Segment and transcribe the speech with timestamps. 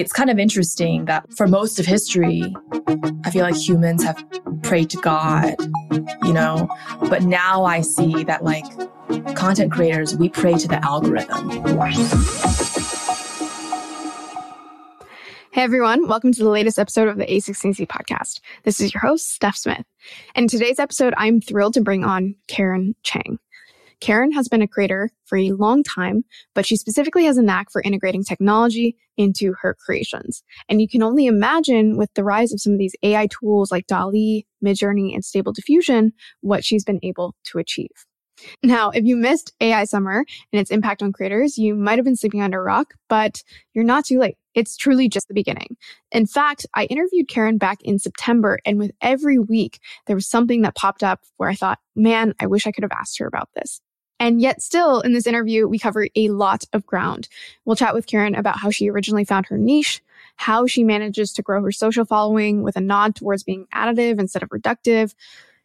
[0.00, 2.54] it's kind of interesting that for most of history,
[3.24, 4.22] I feel like humans have
[4.62, 5.54] prayed to God,
[6.22, 6.68] you know,
[7.08, 8.66] but now I see that like
[9.36, 11.48] content creators, we pray to the algorithm.
[15.52, 18.40] Hey everyone, welcome to the latest episode of the A16Z podcast.
[18.64, 19.86] This is your host, Steph Smith.
[20.34, 23.38] And in today's episode, I'm thrilled to bring on Karen Cheng.
[24.00, 26.24] Karen has been a creator for a long time,
[26.54, 30.42] but she specifically has a knack for integrating technology into her creations.
[30.68, 33.86] And you can only imagine with the rise of some of these AI tools like
[33.86, 37.88] DALL-E, Midjourney, and Stable Diffusion, what she's been able to achieve.
[38.62, 42.16] Now, if you missed AI Summer and its impact on creators, you might have been
[42.16, 43.42] sleeping under a rock, but
[43.72, 44.36] you're not too late.
[44.54, 45.76] It's truly just the beginning.
[46.12, 50.62] In fact, I interviewed Karen back in September, and with every week, there was something
[50.62, 53.48] that popped up where I thought, man, I wish I could have asked her about
[53.54, 53.80] this.
[54.18, 57.28] And yet, still in this interview, we cover a lot of ground.
[57.64, 60.02] We'll chat with Karen about how she originally found her niche,
[60.36, 64.42] how she manages to grow her social following with a nod towards being additive instead
[64.42, 65.14] of reductive.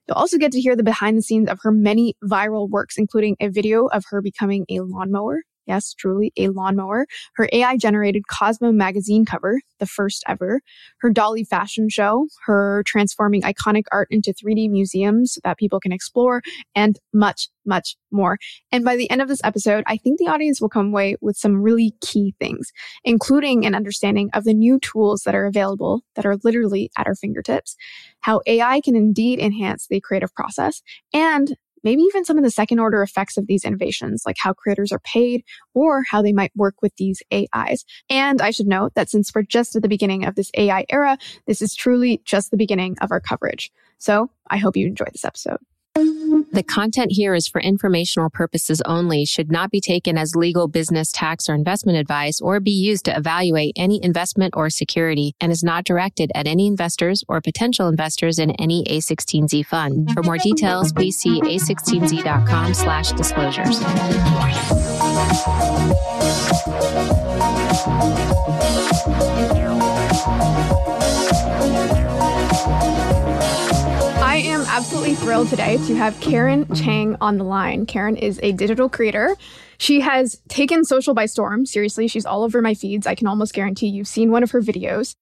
[0.08, 3.38] You'll also get to hear the behind the scenes of her many viral works, including
[3.40, 7.08] a video of her becoming a lawnmower Yes, truly a lawnmower.
[7.36, 10.60] Her AI generated Cosmo magazine cover, the first ever.
[11.00, 16.42] Her DALL-E fashion show, her transforming iconic art into 3D museums that people can explore,
[16.76, 18.38] and much, much more.
[18.70, 21.38] And by the end of this episode, I think the audience will come away with
[21.38, 22.74] some really key things,
[23.06, 27.16] including an understanding of the new tools that are available that are literally at our
[27.16, 27.78] fingertips,
[28.20, 30.82] how AI can indeed enhance the creative process,
[31.14, 34.92] and maybe even some of the second order effects of these innovations, like how creators
[34.92, 35.44] are paid
[35.74, 37.86] or how they might work with these AIs.
[38.10, 41.18] And I should note that since we're just at the beginning of this AI era,
[41.48, 43.72] this is truly just the beginning of our coverage.
[43.98, 45.58] So I hope you enjoy this episode.
[45.96, 51.12] The content here is for informational purposes only, should not be taken as legal, business,
[51.12, 55.64] tax, or investment advice, or be used to evaluate any investment or security, and is
[55.64, 60.12] not directed at any investors or potential investors in any A16Z fund.
[60.14, 63.82] For more details, please see a16z.com slash disclosures.
[69.04, 69.51] I
[75.02, 77.88] absolutely thrilled today to have Karen Cheng on the line.
[77.88, 79.36] Karen is a digital creator.
[79.80, 81.66] She has taken social by storm.
[81.66, 83.08] Seriously, she's all over my feeds.
[83.08, 85.16] I can almost guarantee you've seen one of her videos.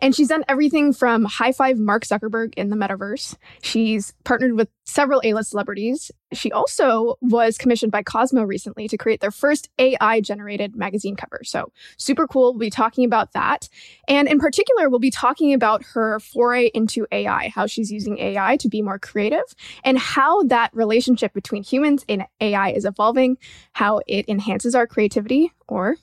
[0.00, 3.36] And she's done everything from high five Mark Zuckerberg in the metaverse.
[3.62, 6.10] She's partnered with several A-list celebrities.
[6.32, 11.40] She also was commissioned by Cosmo recently to create their first AI generated magazine cover.
[11.42, 12.52] So super cool.
[12.52, 13.68] We'll be talking about that.
[14.06, 18.56] And in particular, we'll be talking about her foray into AI, how she's using AI
[18.58, 19.42] to be more creative
[19.84, 23.36] and how that relationship between humans and AI is evolving,
[23.72, 25.96] how it enhances our creativity or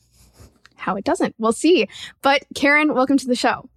[0.75, 1.33] how it doesn't.
[1.37, 1.87] We'll see.
[2.21, 3.69] But Karen, welcome to the show.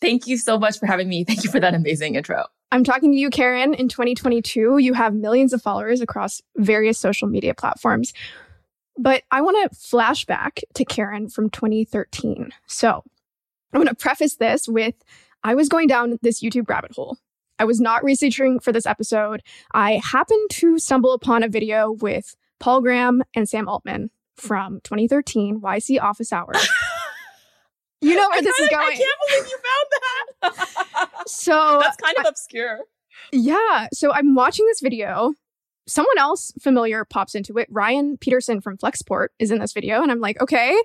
[0.00, 1.24] Thank you so much for having me.
[1.24, 2.46] Thank you for that amazing intro.
[2.72, 3.74] I'm talking to you, Karen.
[3.74, 8.12] In 2022, you have millions of followers across various social media platforms.
[8.96, 12.50] But I want to flash back to Karen from 2013.
[12.66, 13.02] So
[13.72, 14.94] I want to preface this with
[15.42, 17.18] I was going down this YouTube rabbit hole.
[17.58, 19.42] I was not researching for this episode.
[19.72, 25.60] I happened to stumble upon a video with Paul Graham and Sam Altman from 2013
[25.60, 26.68] YC Office Hours.
[28.00, 28.86] You know where this is going.
[28.86, 30.60] I can't believe you found
[31.02, 31.10] that.
[31.28, 32.80] so that's kind of obscure.
[33.32, 33.88] Yeah.
[33.92, 35.34] So I'm watching this video.
[35.86, 37.68] Someone else familiar pops into it.
[37.70, 40.02] Ryan Peterson from Flexport is in this video.
[40.02, 40.80] And I'm like, okay,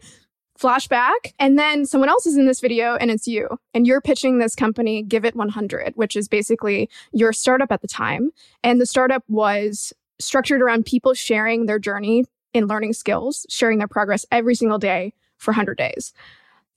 [0.60, 1.34] flashback.
[1.40, 3.60] And then someone else is in this video and it's you.
[3.74, 7.88] And you're pitching this company, Give It 100, which is basically your startup at the
[7.88, 8.32] time.
[8.64, 13.88] And the startup was structured around people sharing their journey in learning skills, sharing their
[13.88, 16.14] progress every single day for 100 days.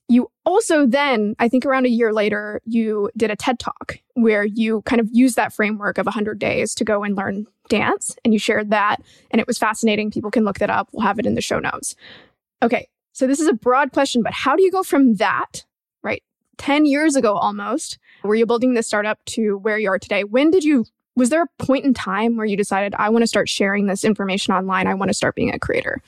[0.09, 4.45] You also then, I think around a year later, you did a TED talk where
[4.45, 8.33] you kind of used that framework of 100 days to go and learn dance and
[8.33, 10.11] you shared that and it was fascinating.
[10.11, 10.89] People can look that up.
[10.93, 11.95] We'll have it in the show notes.
[12.63, 12.89] Okay.
[13.13, 15.65] So this is a broad question, but how do you go from that,
[16.03, 16.23] right?
[16.57, 20.25] 10 years ago almost, were you building this startup to where you are today?
[20.25, 23.27] When did you was there a point in time where you decided I want to
[23.27, 24.87] start sharing this information online?
[24.87, 26.01] I want to start being a creator?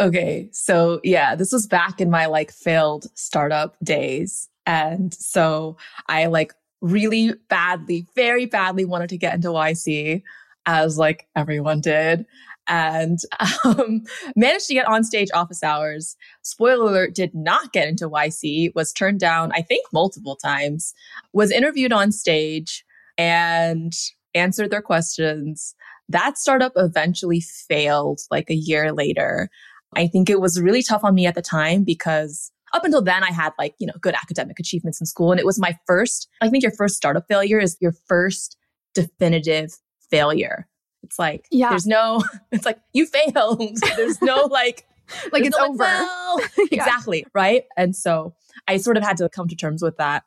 [0.00, 0.48] Okay.
[0.52, 4.48] So yeah, this was back in my like failed startup days.
[4.66, 5.76] And so
[6.08, 10.22] I like really badly, very badly wanted to get into YC
[10.66, 12.26] as like everyone did
[12.68, 13.18] and
[13.64, 14.04] um,
[14.36, 16.16] managed to get on stage office hours.
[16.42, 20.94] Spoiler alert, did not get into YC, was turned down, I think multiple times,
[21.32, 22.84] was interviewed on stage
[23.16, 23.92] and
[24.34, 25.74] answered their questions.
[26.08, 29.50] That startup eventually failed like a year later.
[29.96, 33.24] I think it was really tough on me at the time because up until then,
[33.24, 35.30] I had like, you know, good academic achievements in school.
[35.30, 38.56] And it was my first, I think your first startup failure is your first
[38.94, 39.72] definitive
[40.10, 40.68] failure.
[41.02, 41.70] It's like, yeah.
[41.70, 43.78] there's no, it's like, you failed.
[43.96, 44.86] There's no like,
[45.32, 45.78] like it's no, over.
[45.78, 46.40] Well.
[46.58, 46.66] yeah.
[46.84, 47.24] Exactly.
[47.32, 47.64] Right.
[47.76, 48.34] And so
[48.66, 50.24] I sort of had to come to terms with that.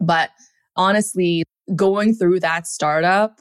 [0.00, 0.30] But
[0.76, 1.44] honestly,
[1.76, 3.40] going through that startup,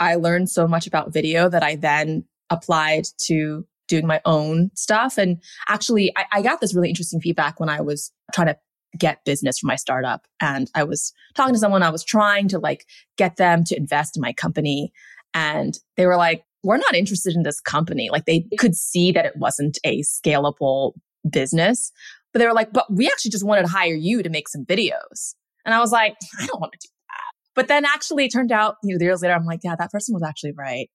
[0.00, 5.18] I learned so much about video that I then applied to doing my own stuff.
[5.18, 8.56] And actually, I, I got this really interesting feedback when I was trying to
[8.96, 10.26] get business for my startup.
[10.40, 12.86] And I was talking to someone, I was trying to like
[13.16, 14.92] get them to invest in my company.
[15.34, 18.08] And they were like, we're not interested in this company.
[18.10, 20.92] Like they could see that it wasn't a scalable
[21.28, 21.92] business,
[22.32, 24.64] but they were like, but we actually just wanted to hire you to make some
[24.64, 25.34] videos.
[25.64, 27.32] And I was like, I don't want to do that.
[27.54, 30.14] But then actually it turned out, you know, years later, I'm like, yeah, that person
[30.14, 30.90] was actually right.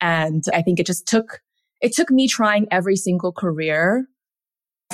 [0.00, 1.40] And I think it just took,
[1.80, 4.06] it took me trying every single career.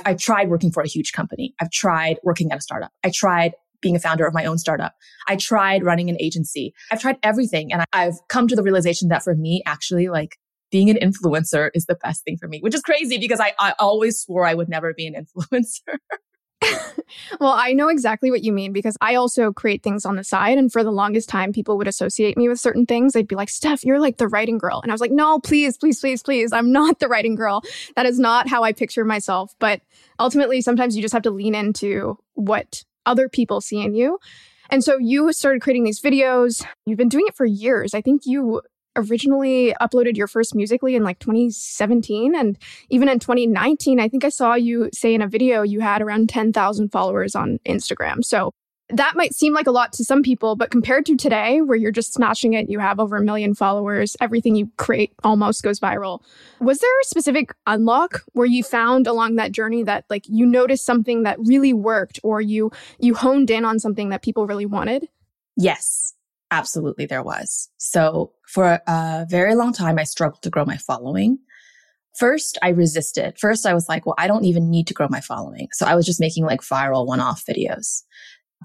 [0.04, 1.54] I've tried working for a huge company.
[1.60, 2.92] I've tried working at a startup.
[3.04, 4.94] I tried being a founder of my own startup.
[5.28, 6.74] I tried running an agency.
[6.90, 7.72] I've tried everything.
[7.72, 10.36] And I've come to the realization that for me, actually, like
[10.72, 13.74] being an influencer is the best thing for me, which is crazy because I, I
[13.78, 15.98] always swore I would never be an influencer.
[17.40, 20.58] well, I know exactly what you mean because I also create things on the side.
[20.58, 23.12] And for the longest time, people would associate me with certain things.
[23.12, 24.80] They'd be like, Steph, you're like the writing girl.
[24.82, 26.52] And I was like, no, please, please, please, please.
[26.52, 27.62] I'm not the writing girl.
[27.96, 29.54] That is not how I picture myself.
[29.58, 29.80] But
[30.18, 34.18] ultimately, sometimes you just have to lean into what other people see in you.
[34.70, 36.64] And so you started creating these videos.
[36.86, 37.94] You've been doing it for years.
[37.94, 38.62] I think you
[38.96, 42.58] originally uploaded your first Musical.ly in like 2017 and
[42.90, 46.28] even in 2019 i think i saw you say in a video you had around
[46.28, 48.24] 10,000 followers on instagram.
[48.24, 48.52] So
[48.90, 51.90] that might seem like a lot to some people but compared to today where you're
[51.90, 56.20] just smashing it you have over a million followers everything you create almost goes viral.
[56.60, 60.84] Was there a specific unlock where you found along that journey that like you noticed
[60.84, 65.08] something that really worked or you you honed in on something that people really wanted?
[65.56, 66.14] Yes
[66.54, 67.68] Absolutely, there was.
[67.78, 71.38] So for a very long time, I struggled to grow my following.
[72.16, 73.36] First, I resisted.
[73.40, 75.66] First, I was like, well, I don't even need to grow my following.
[75.72, 78.04] So I was just making like viral one off videos.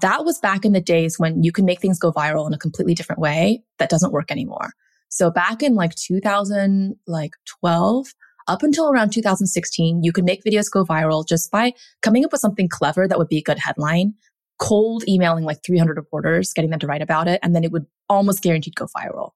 [0.02, 2.58] That was back in the days when you can make things go viral in a
[2.58, 4.70] completely different way that doesn't work anymore.
[5.08, 8.06] So back in like 2012,
[8.46, 11.72] up until around 2016, you could make videos go viral just by
[12.02, 14.14] coming up with something clever that would be a good headline,
[14.60, 17.86] cold emailing like 300 reporters, getting them to write about it, and then it would
[18.08, 19.30] almost guaranteed go viral.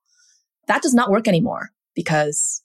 [0.69, 2.62] That does not work anymore because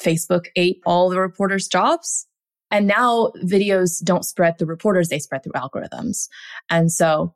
[0.00, 2.26] Facebook ate all the reporters' jobs.
[2.70, 6.28] And now videos don't spread through reporters, they spread through algorithms.
[6.68, 7.34] And so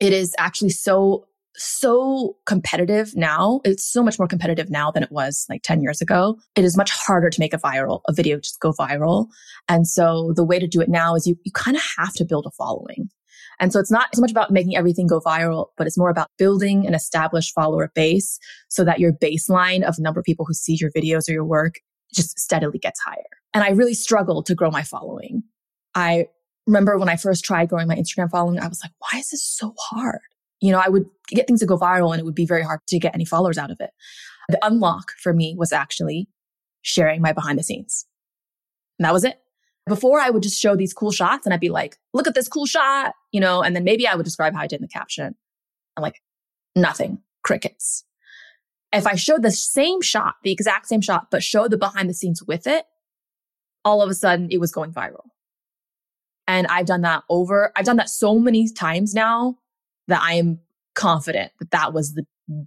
[0.00, 3.60] it is actually so, so competitive now.
[3.64, 6.38] It's so much more competitive now than it was like 10 years ago.
[6.56, 9.28] It is much harder to make a viral, a video just go viral.
[9.68, 12.24] And so the way to do it now is you, you kind of have to
[12.24, 13.08] build a following.
[13.58, 16.28] And so it's not so much about making everything go viral, but it's more about
[16.38, 18.38] building an established follower base
[18.68, 21.80] so that your baseline of number of people who see your videos or your work
[22.14, 23.22] just steadily gets higher.
[23.54, 25.42] And I really struggled to grow my following.
[25.94, 26.26] I
[26.66, 29.44] remember when I first tried growing my Instagram following, I was like, why is this
[29.44, 30.20] so hard?
[30.60, 32.80] You know, I would get things to go viral and it would be very hard
[32.88, 33.90] to get any followers out of it.
[34.48, 36.28] The unlock for me was actually
[36.82, 38.06] sharing my behind the scenes.
[38.98, 39.40] And that was it.
[39.86, 42.48] Before I would just show these cool shots and I'd be like, look at this
[42.48, 44.88] cool shot, you know, and then maybe I would describe how I did in the
[44.88, 45.34] caption.
[45.96, 46.22] I'm like,
[46.76, 48.04] nothing, crickets.
[48.92, 52.14] If I showed the same shot, the exact same shot, but showed the behind the
[52.14, 52.84] scenes with it,
[53.84, 55.26] all of a sudden it was going viral.
[56.46, 59.58] And I've done that over, I've done that so many times now
[60.08, 60.60] that I am
[60.94, 62.26] confident that that was the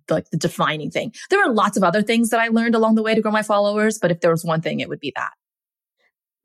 [0.09, 1.13] like the defining thing.
[1.29, 3.43] There are lots of other things that I learned along the way to grow my
[3.43, 5.31] followers, but if there was one thing, it would be that.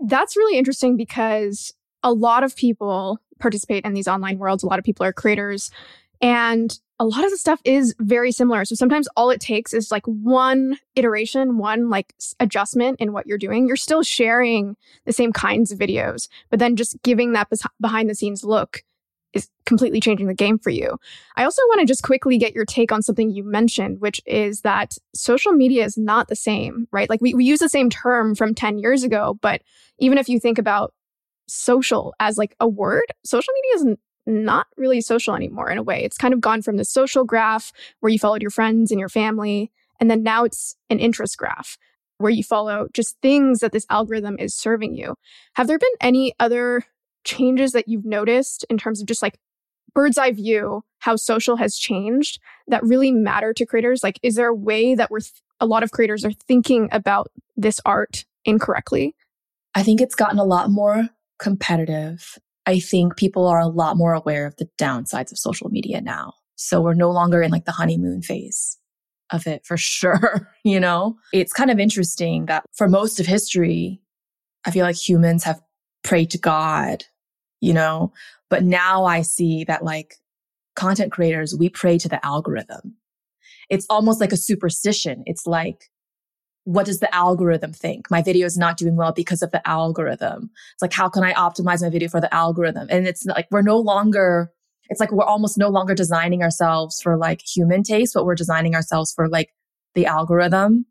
[0.01, 4.63] That's really interesting because a lot of people participate in these online worlds.
[4.63, 5.71] A lot of people are creators
[6.21, 8.65] and a lot of the stuff is very similar.
[8.65, 13.39] So sometimes all it takes is like one iteration, one like adjustment in what you're
[13.39, 13.69] doing.
[13.69, 17.49] You're still sharing the same kinds of videos, but then just giving that
[17.81, 18.83] behind the scenes look
[19.33, 20.99] is completely changing the game for you.
[21.37, 24.63] I also want to just quickly get your take on something you mentioned, which is
[24.63, 27.11] that social media is not the same, right?
[27.11, 29.63] Like we, we use the same term from 10 years ago, but
[29.99, 30.95] even if you think about
[31.47, 36.05] social as like a word, social media is not really social anymore in a way.
[36.05, 39.09] It's kind of gone from the social graph where you followed your friends and your
[39.09, 39.71] family.
[40.01, 41.79] And then now it's an interest graph
[42.19, 45.15] where you follow just things that this algorithm is serving you.
[45.55, 46.85] Have there been any other
[47.25, 49.39] changes that you've noticed in terms of just like
[49.95, 54.03] bird's eye view, how social has changed that really matter to creators?
[54.03, 57.29] Like, is there a way that we're, th- a lot of creators are thinking about
[57.57, 59.15] this art incorrectly?
[59.75, 61.09] I think it's gotten a lot more
[61.39, 62.39] competitive.
[62.67, 66.35] I think people are a lot more aware of the downsides of social media now.
[66.57, 68.79] So we're no longer in like the honeymoon phase
[69.31, 70.51] of it for sure.
[70.65, 74.01] you know, it's kind of interesting that for most of history,
[74.67, 75.61] I feel like humans have
[76.09, 77.05] prayed to God,
[77.61, 78.15] you know,
[78.49, 80.15] but now I see that like
[80.75, 82.97] content creators, we pray to the algorithm.
[83.69, 85.23] It's almost like a superstition.
[85.27, 85.91] It's like,
[86.65, 88.11] what does the algorithm think?
[88.11, 90.51] My video is not doing well because of the algorithm.
[90.73, 92.89] It's like, how can I optimize my video for the algorithm?
[92.91, 94.51] And it's like, we're no longer,
[94.89, 98.75] it's like we're almost no longer designing ourselves for like human taste, but we're designing
[98.75, 99.51] ourselves for like
[99.95, 100.87] the algorithm.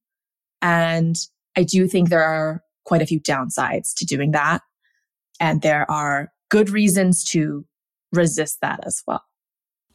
[0.61, 1.15] And
[1.55, 4.61] I do think there are quite a few downsides to doing that.
[5.39, 7.65] And there are good reasons to
[8.11, 9.23] resist that as well.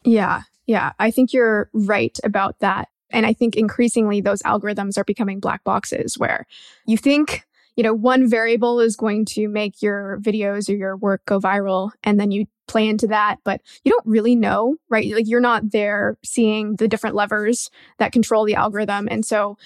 [0.03, 0.41] Yeah.
[0.65, 0.93] Yeah.
[0.99, 2.89] I think you're right about that.
[3.11, 6.45] And I think increasingly those algorithms are becoming black boxes where
[6.85, 7.45] you think,
[7.75, 11.91] you know, one variable is going to make your videos or your work go viral
[12.03, 15.13] and then you play into that, but you don't really know, right?
[15.13, 17.69] Like you're not there seeing the different levers
[17.99, 19.07] that control the algorithm.
[19.11, 19.57] And so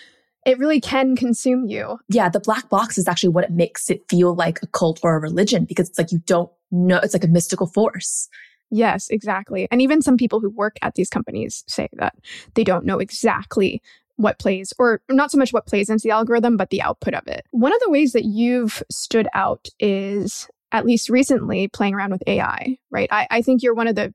[0.48, 2.00] it really can consume you.
[2.08, 5.16] Yeah, the black box is actually what it makes it feel like a cult or
[5.16, 8.30] a religion because it's like you don't know, it's like a mystical force.
[8.72, 9.68] Yes, exactly.
[9.72, 12.16] And even some people who work at these companies say that
[12.56, 13.82] they don't know exactly
[14.16, 17.28] what plays, or not so much what plays into the algorithm, but the output of
[17.28, 17.46] it.
[17.52, 22.24] One of the ways that you've stood out is, at least recently, playing around with
[22.26, 23.10] AI, right?
[23.12, 24.14] I, I think you're one of the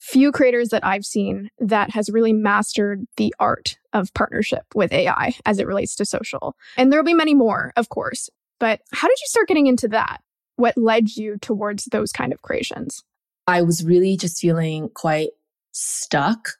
[0.00, 5.34] few creators that I've seen that has really mastered the art of partnership with AI
[5.44, 6.56] as it relates to social.
[6.76, 8.30] And there'll be many more, of course.
[8.58, 10.22] But how did you start getting into that?
[10.56, 13.04] What led you towards those kind of creations?
[13.46, 15.30] I was really just feeling quite
[15.72, 16.50] stuck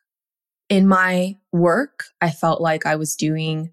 [0.68, 2.04] in my work.
[2.20, 3.70] I felt like I was doing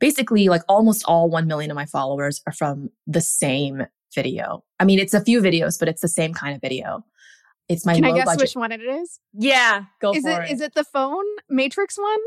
[0.00, 4.64] basically like almost all 1 million of my followers are from the same video.
[4.78, 7.04] I mean, it's a few videos, but it's the same kind of video.
[7.68, 8.40] It's my Can I guess budget.
[8.40, 9.20] which one it is?
[9.32, 10.52] Yeah, go is for it, it.
[10.52, 12.18] Is it the phone Matrix one?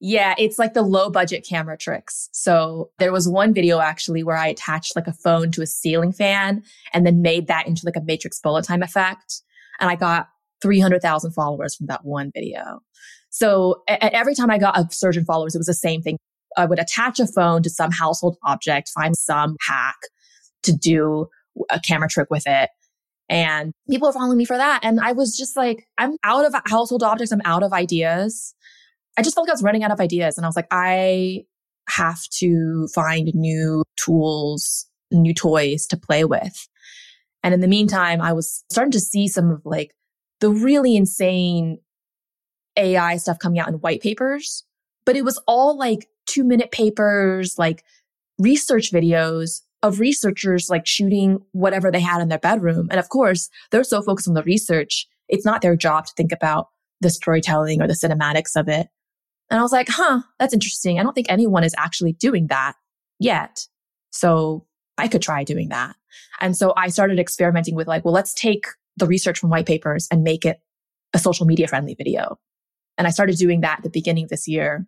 [0.00, 2.28] Yeah, it's like the low budget camera tricks.
[2.32, 6.12] So there was one video actually where I attached like a phone to a ceiling
[6.12, 9.42] fan and then made that into like a matrix bullet time effect.
[9.78, 10.28] And I got
[10.62, 12.80] 300,000 followers from that one video.
[13.28, 16.16] So a- every time I got a surge in followers, it was the same thing.
[16.56, 19.96] I would attach a phone to some household object, find some hack
[20.64, 21.28] to do
[21.70, 22.70] a camera trick with it.
[23.30, 24.80] And people are following me for that.
[24.82, 27.30] And I was just like, I'm out of household objects.
[27.30, 28.54] I'm out of ideas.
[29.16, 30.36] I just felt like I was running out of ideas.
[30.36, 31.44] And I was like, I
[31.88, 36.68] have to find new tools, new toys to play with.
[37.44, 39.92] And in the meantime, I was starting to see some of like
[40.40, 41.78] the really insane
[42.76, 44.64] AI stuff coming out in white papers,
[45.06, 47.84] but it was all like two minute papers, like
[48.38, 52.88] research videos of researchers like shooting whatever they had in their bedroom.
[52.90, 55.06] And of course, they're so focused on the research.
[55.28, 56.68] It's not their job to think about
[57.00, 58.88] the storytelling or the cinematics of it.
[59.48, 60.98] And I was like, huh, that's interesting.
[60.98, 62.74] I don't think anyone is actually doing that
[63.18, 63.66] yet.
[64.10, 64.66] So
[64.98, 65.96] I could try doing that.
[66.40, 70.06] And so I started experimenting with like, well, let's take the research from white papers
[70.10, 70.60] and make it
[71.14, 72.38] a social media friendly video.
[72.98, 74.86] And I started doing that at the beginning of this year.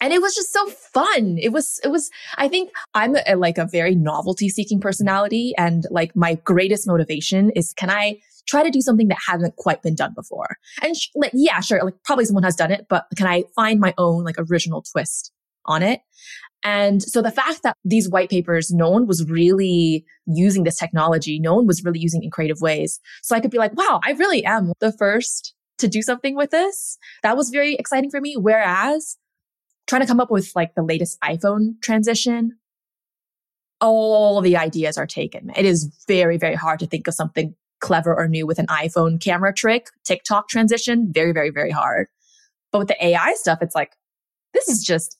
[0.00, 1.38] And it was just so fun.
[1.40, 5.54] It was, it was, I think I'm a, like a very novelty seeking personality.
[5.56, 9.82] And like my greatest motivation is can I try to do something that hasn't quite
[9.82, 10.56] been done before?
[10.82, 11.82] And sh- like, yeah, sure.
[11.82, 15.32] Like probably someone has done it, but can I find my own like original twist
[15.64, 16.00] on it?
[16.62, 21.38] And so the fact that these white papers, no one was really using this technology.
[21.38, 22.98] No one was really using in creative ways.
[23.22, 26.50] So I could be like, wow, I really am the first to do something with
[26.50, 26.98] this.
[27.22, 28.36] That was very exciting for me.
[28.36, 29.16] Whereas
[29.86, 32.58] trying to come up with like the latest iPhone transition,
[33.80, 35.50] all the ideas are taken.
[35.56, 39.20] It is very, very hard to think of something clever or new with an iPhone
[39.20, 42.08] camera trick, TikTok transition, very, very, very hard.
[42.72, 43.92] But with the AI stuff, it's like,
[44.54, 45.18] this is just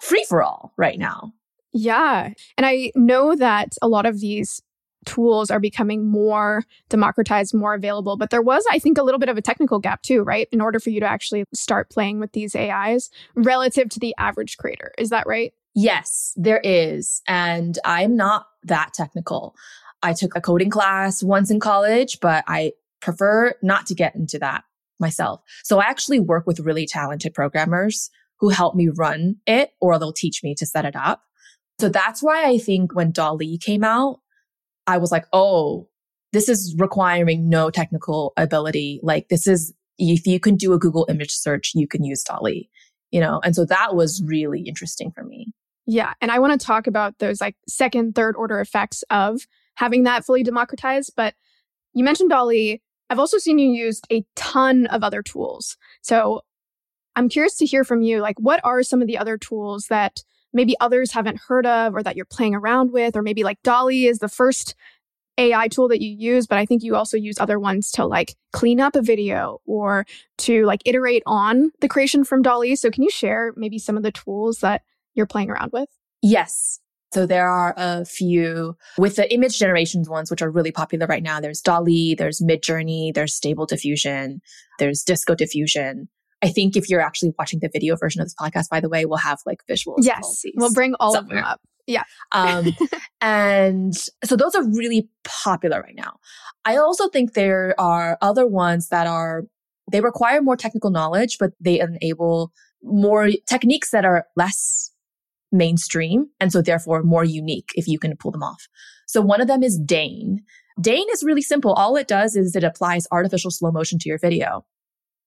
[0.00, 1.32] free for all right now.
[1.72, 2.30] Yeah.
[2.56, 4.62] And I know that a lot of these
[5.06, 8.16] tools are becoming more democratized, more available.
[8.16, 10.48] But there was, I think, a little bit of a technical gap too, right?
[10.52, 14.58] In order for you to actually start playing with these AIs relative to the average
[14.58, 14.92] creator.
[14.98, 15.52] Is that right?
[15.74, 17.22] Yes, there is.
[17.26, 19.54] And I'm not that technical.
[20.02, 24.38] I took a coding class once in college, but I prefer not to get into
[24.38, 24.64] that
[24.98, 25.40] myself.
[25.64, 30.12] So I actually work with really talented programmers who help me run it or they'll
[30.12, 31.22] teach me to set it up.
[31.78, 34.20] So that's why I think when DALL-E came out,
[34.86, 35.88] I was like, oh,
[36.32, 39.00] this is requiring no technical ability.
[39.02, 42.68] Like this is, if you can do a Google image search, you can use DALL-E,
[43.10, 43.40] you know?
[43.44, 45.52] And so that was really interesting for me.
[45.86, 46.14] Yeah.
[46.20, 50.24] And I want to talk about those like second, third order effects of having that
[50.24, 51.12] fully democratized.
[51.16, 51.34] But
[51.94, 52.82] you mentioned DALL-E.
[53.08, 55.76] I've also seen you use a ton of other tools.
[56.02, 56.42] So
[57.14, 58.20] I'm curious to hear from you.
[58.20, 60.24] Like, what are some of the other tools that
[60.56, 63.16] maybe others haven't heard of or that you're playing around with?
[63.16, 64.74] Or maybe like DALL-E is the first
[65.38, 68.34] AI tool that you use, but I think you also use other ones to like
[68.52, 70.06] clean up a video or
[70.38, 72.76] to like iterate on the creation from DALL-E.
[72.76, 74.82] So can you share maybe some of the tools that
[75.14, 75.90] you're playing around with?
[76.22, 76.80] Yes.
[77.12, 81.22] So there are a few with the image generations ones, which are really popular right
[81.22, 81.38] now.
[81.38, 84.40] There's DALL-E, there's Midjourney, there's Stable Diffusion,
[84.78, 86.08] there's Disco Diffusion.
[86.46, 89.04] I think if you're actually watching the video version of this podcast, by the way,
[89.04, 89.98] we'll have like visuals.
[90.02, 91.38] Yes, we'll bring all somewhere.
[91.38, 91.60] of them up.
[91.86, 92.02] Yeah.
[92.32, 92.66] um,
[93.20, 96.18] and so those are really popular right now.
[96.64, 99.44] I also think there are other ones that are,
[99.90, 104.92] they require more technical knowledge, but they enable more techniques that are less
[105.52, 108.68] mainstream and so therefore more unique if you can pull them off.
[109.06, 110.40] So one of them is DAIN.
[110.80, 111.72] DAIN is really simple.
[111.72, 114.64] All it does is it applies artificial slow motion to your video.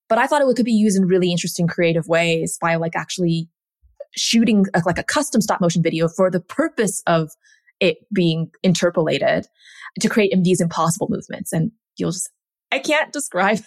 [0.10, 3.48] But I thought it could be used in really interesting creative ways by like actually
[4.16, 7.32] shooting a, like a custom stop motion video for the purpose of
[7.80, 9.48] it being interpolated
[10.00, 11.54] to create these impossible movements.
[11.54, 12.30] And you'll just
[12.72, 13.60] I can't describe.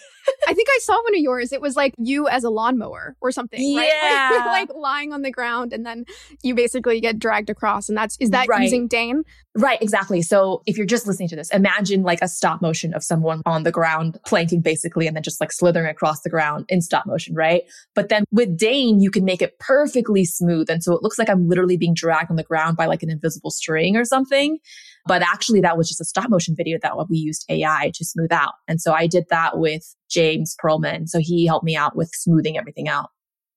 [0.47, 1.51] I think I saw one of yours.
[1.51, 3.89] It was like you as a lawnmower or something, right?
[4.03, 4.29] Yeah.
[4.31, 6.05] Like, like, lying on the ground and then
[6.43, 7.89] you basically get dragged across.
[7.89, 8.61] And that's, is that right.
[8.61, 9.23] using DAIN?
[9.55, 10.21] Right, exactly.
[10.21, 13.63] So if you're just listening to this, imagine like a stop motion of someone on
[13.63, 17.35] the ground planking basically and then just like slithering across the ground in stop motion,
[17.35, 17.63] right?
[17.93, 20.69] But then with DAIN, you can make it perfectly smooth.
[20.69, 23.09] And so it looks like I'm literally being dragged on the ground by like an
[23.09, 24.59] invisible string or something.
[25.05, 28.31] But actually that was just a stop motion video that we used AI to smooth
[28.31, 28.53] out.
[28.67, 31.09] And so I did that with James Perlman.
[31.09, 33.09] So he helped me out with smoothing everything out.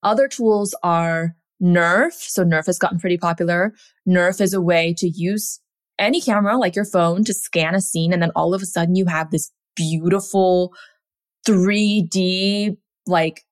[0.02, 2.12] Other tools are NeRF.
[2.12, 3.74] So NeRF has gotten pretty popular.
[4.08, 5.60] NeRF is a way to use
[5.98, 8.12] any camera like your phone to scan a scene.
[8.12, 10.74] And then all of a sudden you have this beautiful
[11.46, 12.76] 3D
[13.06, 13.42] like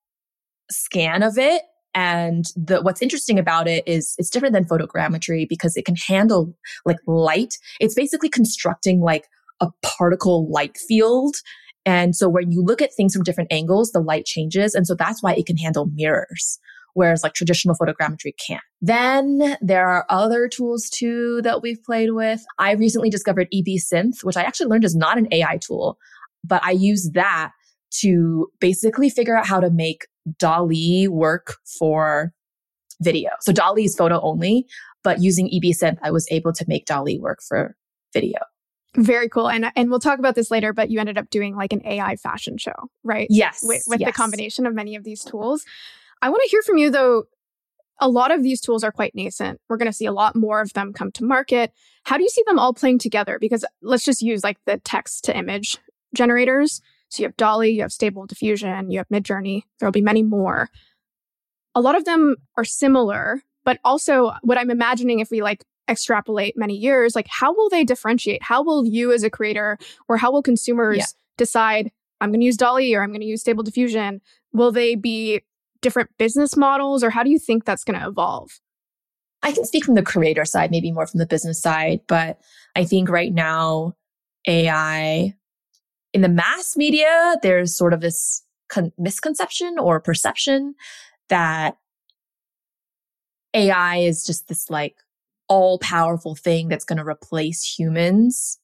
[0.69, 1.61] scan of it
[1.95, 6.53] and the, what's interesting about it is it's different than photogrammetry because it can handle
[6.85, 7.55] like light.
[7.79, 9.27] It's basically constructing like
[9.61, 11.37] a particle light field.
[11.85, 14.75] And so when you look at things from different angles, the light changes.
[14.75, 16.59] And so that's why it can handle mirrors.
[16.95, 18.61] Whereas like traditional photogrammetry can't.
[18.81, 22.43] Then there are other tools too that we've played with.
[22.57, 25.97] I recently discovered EbSynth, which I actually learned is not an AI tool,
[26.43, 27.51] but I use that
[28.01, 30.07] to basically figure out how to make
[30.39, 32.33] DALL-E work for
[33.01, 33.31] video.
[33.41, 34.67] So DALL-E is photo only,
[35.03, 37.75] but using EbSynth, I was able to make DALL-E work for
[38.13, 38.39] video.
[38.95, 39.49] Very cool.
[39.49, 42.15] And and we'll talk about this later, but you ended up doing like an AI
[42.15, 43.27] fashion show, right?
[43.29, 43.59] Yes.
[43.61, 44.07] With, with yes.
[44.07, 45.65] the combination of many of these tools.
[46.21, 47.25] I want to hear from you though.
[47.99, 49.59] A lot of these tools are quite nascent.
[49.69, 51.71] We're going to see a lot more of them come to market.
[52.03, 53.37] How do you see them all playing together?
[53.39, 55.77] Because let's just use like the text to image
[56.13, 56.81] generators.
[57.09, 59.63] So you have DALL-E, you have Stable Diffusion, you have Midjourney.
[59.79, 60.69] There will be many more.
[61.73, 66.55] A lot of them are similar, but also what I'm imagining if we like extrapolate
[66.57, 68.41] many years, like how will they differentiate?
[68.43, 71.05] How will you as a creator or how will consumers yeah.
[71.37, 71.91] decide
[72.21, 74.21] I'm going to use DALL-E or I'm going to use Stable Diffusion?
[74.53, 75.41] Will they be
[75.81, 78.59] different business models or how do you think that's going to evolve?
[79.43, 82.39] I can speak from the creator side, maybe more from the business side, but
[82.75, 83.93] I think right now
[84.47, 85.35] AI
[86.15, 90.73] in the mass media, there's sort of this con- misconception or perception
[91.27, 91.77] that
[93.53, 94.95] AI is just this like
[95.49, 98.57] all powerful thing that's going to replace humans.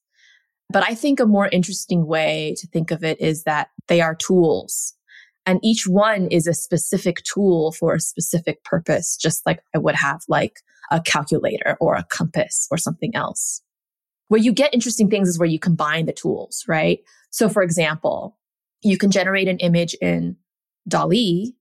[0.72, 4.16] But I think a more interesting way to think of it is that they are
[4.16, 4.96] tools
[5.46, 9.96] and each one is a specific tool for a specific purpose, just like I would
[9.96, 13.62] have like a calculator or a compass or something else.
[14.32, 17.00] Where you get interesting things is where you combine the tools, right?
[17.32, 18.38] So for example,
[18.82, 20.38] you can generate an image in
[20.88, 21.54] DALL-E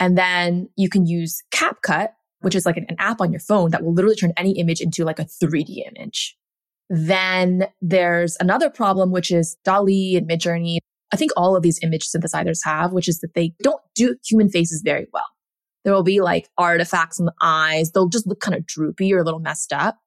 [0.00, 3.72] and then you can use CapCut, which is like an, an app on your phone
[3.72, 6.34] that will literally turn any image into like a 3D image.
[6.88, 10.78] Then there's another problem, which is DALL-E and Midjourney.
[11.12, 14.48] I think all of these image synthesizers have, which is that they don't do human
[14.48, 15.26] faces very well.
[15.84, 17.90] There will be like artifacts in the eyes.
[17.90, 19.98] They'll just look kind of droopy or a little messed up.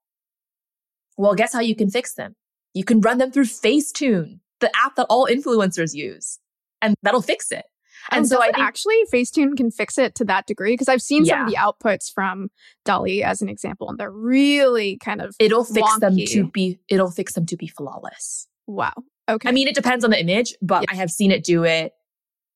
[1.18, 2.36] Well, guess how you can fix them?
[2.74, 6.40] You can run them through Facetune the app that all influencers use
[6.82, 7.66] and that'll fix it.
[8.12, 11.02] And, and so I think, actually Facetune can fix it to that degree because I've
[11.02, 11.34] seen yeah.
[11.34, 12.50] some of the outputs from
[12.86, 16.00] DALL-E as an example, and they're really kind of it'll fix wonky.
[16.00, 18.48] them to be it'll fix them to be flawless.
[18.66, 18.94] Wow.
[19.28, 19.50] Okay.
[19.50, 20.94] I mean, it depends on the image, but yeah.
[20.94, 21.92] I have seen it do it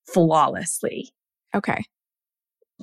[0.08, 1.12] flawlessly.
[1.54, 1.84] Okay.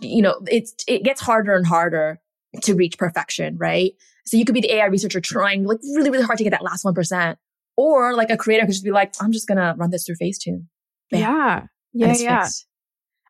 [0.02, 2.20] You know, it's it gets harder and harder
[2.62, 3.92] to reach perfection, right?
[4.24, 6.64] So you could be the AI researcher trying like really, really hard to get that
[6.64, 7.36] last 1%.
[7.76, 10.16] Or like a creator could just be like, I'm just going to run this through
[10.16, 10.66] Facetune.
[11.10, 11.20] Bam.
[11.20, 11.62] Yeah.
[11.92, 12.14] Yeah.
[12.16, 12.42] Yeah.
[12.42, 12.66] Fixed.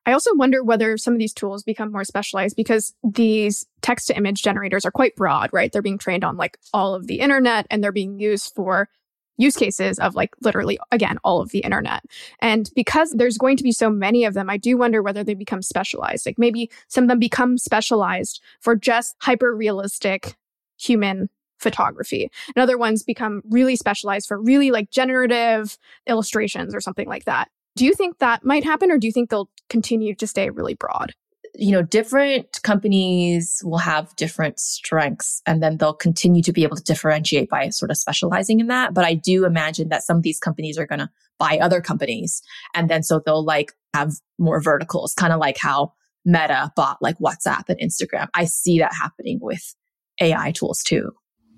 [0.07, 4.17] I also wonder whether some of these tools become more specialized because these text to
[4.17, 5.71] image generators are quite broad, right?
[5.71, 8.89] They're being trained on like all of the internet and they're being used for
[9.39, 12.05] use cases of like literally, again, all of the internet.
[12.41, 15.35] And because there's going to be so many of them, I do wonder whether they
[15.35, 16.27] become specialized.
[16.27, 20.37] Like maybe some of them become specialized for just hyper realistic
[20.79, 22.31] human photography.
[22.55, 27.49] And other ones become really specialized for really like generative illustrations or something like that.
[27.77, 30.75] Do you think that might happen or do you think they'll continue to stay really
[30.75, 31.15] broad?
[31.55, 36.77] You know, different companies will have different strengths and then they'll continue to be able
[36.77, 38.95] to differentiate by sort of specializing in that.
[38.95, 42.43] But I do imagine that some of these companies are going to buy other companies.
[42.75, 45.93] And then so they'll like have more verticals, kind of like how
[46.25, 48.29] Meta bought like WhatsApp and Instagram.
[48.35, 49.75] I see that happening with
[50.21, 51.13] AI tools too.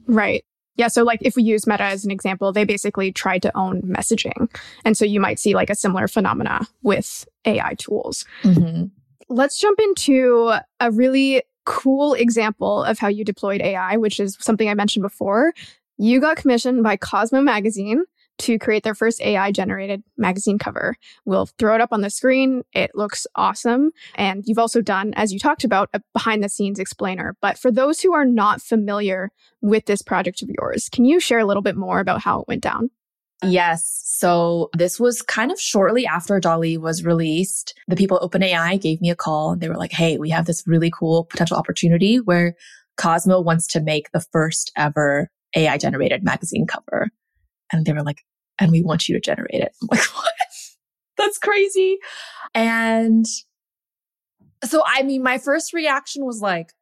[0.06, 0.44] Right.
[0.76, 0.88] Yeah.
[0.88, 4.48] So, like, if we use Meta as an example, they basically tried to own messaging.
[4.84, 8.24] And so you might see like a similar phenomena with AI tools.
[8.42, 8.86] Mm-hmm.
[9.30, 14.68] Let's jump into a really cool example of how you deployed AI, which is something
[14.68, 15.52] I mentioned before.
[15.98, 18.04] You got commissioned by Cosmo Magazine
[18.38, 20.96] to create their first AI generated magazine cover.
[21.26, 22.64] We'll throw it up on the screen.
[22.72, 23.92] It looks awesome.
[24.16, 27.36] And you've also done, as you talked about, a behind the scenes explainer.
[27.40, 31.38] But for those who are not familiar with this project of yours, can you share
[31.38, 32.90] a little bit more about how it went down?
[33.44, 33.99] Yes.
[34.20, 37.72] So this was kind of shortly after DALL-E was released.
[37.88, 40.44] The people at OpenAI gave me a call and they were like, Hey, we have
[40.44, 42.54] this really cool potential opportunity where
[42.98, 47.08] Cosmo wants to make the first ever AI generated magazine cover.
[47.72, 48.20] And they were like,
[48.58, 49.72] and we want you to generate it.
[49.82, 50.34] I'm like, what?
[51.16, 51.96] That's crazy.
[52.54, 53.24] And
[54.64, 56.74] so, I mean, my first reaction was like,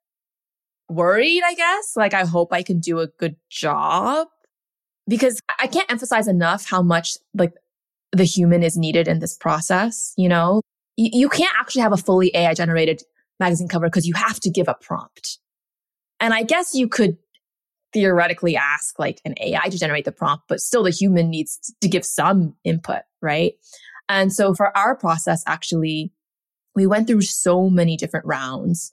[0.88, 1.92] worried, I guess.
[1.94, 4.27] Like, I hope I can do a good job
[5.09, 7.55] because I can't emphasize enough how much like
[8.12, 10.12] the human is needed in this process.
[10.16, 10.61] You know,
[10.97, 13.03] you, you can't actually have a fully AI generated
[13.40, 15.38] magazine cover because you have to give a prompt.
[16.21, 17.16] And I guess you could
[17.92, 21.88] theoretically ask like an AI to generate the prompt, but still the human needs to
[21.88, 23.55] give some input, right?
[24.09, 26.12] And so for our process, actually,
[26.75, 28.90] we went through so many different rounds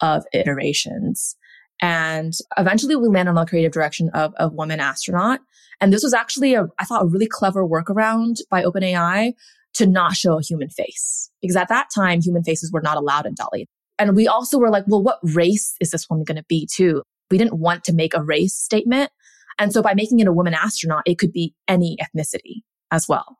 [0.00, 1.36] of iterations.
[1.80, 5.40] And eventually we landed on the creative direction of a woman astronaut.
[5.80, 9.32] And this was actually a, I thought a really clever workaround by OpenAI
[9.74, 11.30] to not show a human face.
[11.42, 13.66] Because at that time, human faces were not allowed in DALL-E.
[13.98, 17.02] And we also were like, well, what race is this woman going to be too?
[17.30, 19.10] We didn't want to make a race statement.
[19.58, 23.38] And so by making it a woman astronaut, it could be any ethnicity as well.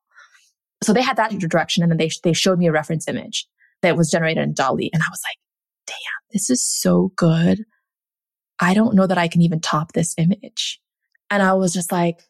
[0.83, 1.83] So they had that direction.
[1.83, 3.46] And then they, they showed me a reference image
[3.83, 4.90] that was generated in DALL-E.
[4.92, 5.37] And I was like,
[5.87, 5.96] damn,
[6.33, 7.64] this is so good.
[8.59, 10.81] I don't know that I can even top this image.
[11.31, 12.21] And I was just like,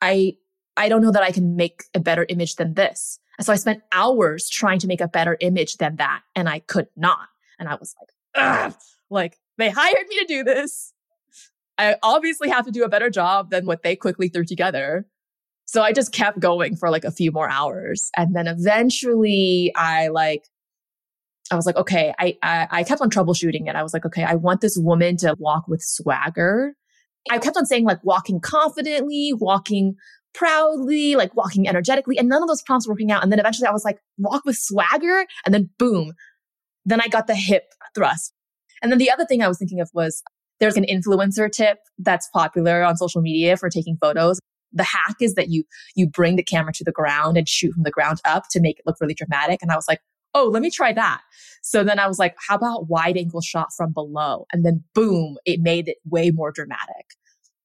[0.00, 0.34] I,
[0.76, 3.18] I don't know that I can make a better image than this.
[3.38, 6.22] And so I spent hours trying to make a better image than that.
[6.34, 7.28] And I could not.
[7.58, 8.74] And I was like, Ugh!
[9.10, 10.92] like they hired me to do this.
[11.78, 15.06] I obviously have to do a better job than what they quickly threw together.
[15.64, 18.10] So I just kept going for like a few more hours.
[18.16, 20.44] And then eventually I like,
[21.52, 23.76] I was like, okay, I, I, I kept on troubleshooting it.
[23.76, 26.74] I was like, okay, I want this woman to walk with swagger.
[27.30, 29.96] I kept on saying like walking confidently, walking
[30.34, 33.22] proudly, like walking energetically, and none of those prompts were working out.
[33.22, 35.26] And then eventually I was like, walk with swagger.
[35.44, 36.12] And then boom.
[36.84, 38.32] Then I got the hip thrust.
[38.82, 40.22] And then the other thing I was thinking of was
[40.60, 44.38] there's an influencer tip that's popular on social media for taking photos.
[44.72, 45.64] The hack is that you
[45.96, 48.78] you bring the camera to the ground and shoot from the ground up to make
[48.78, 49.60] it look really dramatic.
[49.62, 50.00] And I was like,
[50.34, 51.20] oh, let me try that.
[51.62, 54.46] So then I was like, how about wide angle shot from below?
[54.52, 57.06] And then boom, it made it way more dramatic.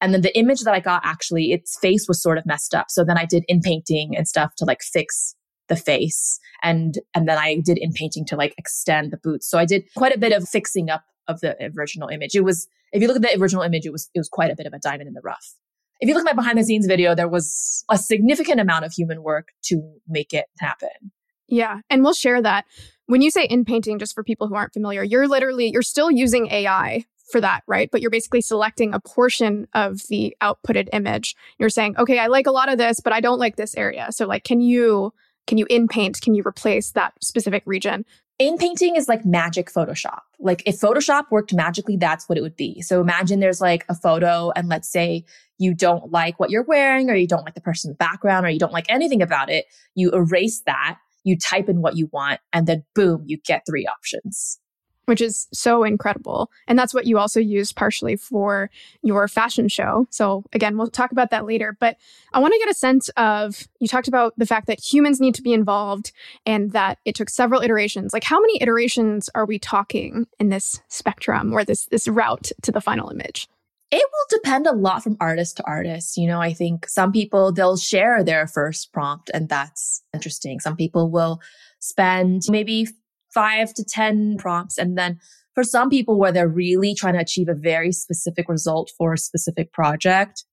[0.01, 2.87] And then the image that I got actually, its face was sort of messed up.
[2.89, 5.35] So then I did inpainting and stuff to like fix
[5.69, 9.49] the face and and then I did inpainting to like extend the boots.
[9.49, 12.35] So I did quite a bit of fixing up of the original image.
[12.35, 14.55] It was if you look at the original image, it was it was quite a
[14.55, 15.55] bit of a diamond in the rough.
[15.99, 18.91] If you look at my behind the scenes video, there was a significant amount of
[18.91, 21.11] human work to make it happen.
[21.47, 22.65] Yeah, and we'll share that.
[23.05, 26.47] When you say inpainting, just for people who aren't familiar, you're literally you're still using
[26.47, 27.89] AI for that, right?
[27.91, 31.35] But you're basically selecting a portion of the outputted image.
[31.57, 34.07] You're saying, okay, I like a lot of this, but I don't like this area.
[34.11, 35.13] So like, can you
[35.47, 36.21] can you inpaint?
[36.21, 38.05] Can you replace that specific region?
[38.39, 40.21] Inpainting is like magic Photoshop.
[40.39, 42.81] Like if Photoshop worked magically, that's what it would be.
[42.81, 45.25] So imagine there's like a photo and let's say
[45.59, 48.59] you don't like what you're wearing or you don't like the person's background or you
[48.59, 49.65] don't like anything about it.
[49.95, 53.87] You erase that, you type in what you want and then boom, you get three
[53.87, 54.59] options.
[55.05, 56.49] which is so incredible.
[56.67, 58.69] And that's what you also used partially for
[59.01, 60.07] your fashion show.
[60.09, 61.75] So, again, we'll talk about that later.
[61.77, 61.97] But
[62.31, 65.35] I want to get a sense of you talked about the fact that humans need
[65.35, 66.13] to be involved
[66.45, 68.13] and that it took several iterations.
[68.13, 72.71] Like, how many iterations are we talking in this spectrum or this, this route to
[72.71, 73.49] the final image?
[73.95, 76.17] It will depend a lot from artist to artist.
[76.17, 80.59] You know, I think some people, they'll share their first prompt and that's interesting.
[80.59, 81.39] Some people will
[81.77, 82.87] spend maybe
[83.31, 84.79] five to 10 prompts.
[84.79, 85.19] And then
[85.53, 89.17] for some people where they're really trying to achieve a very specific result for a
[89.19, 90.43] specific project,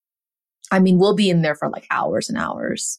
[0.70, 2.98] I mean, we'll be in there for like hours and hours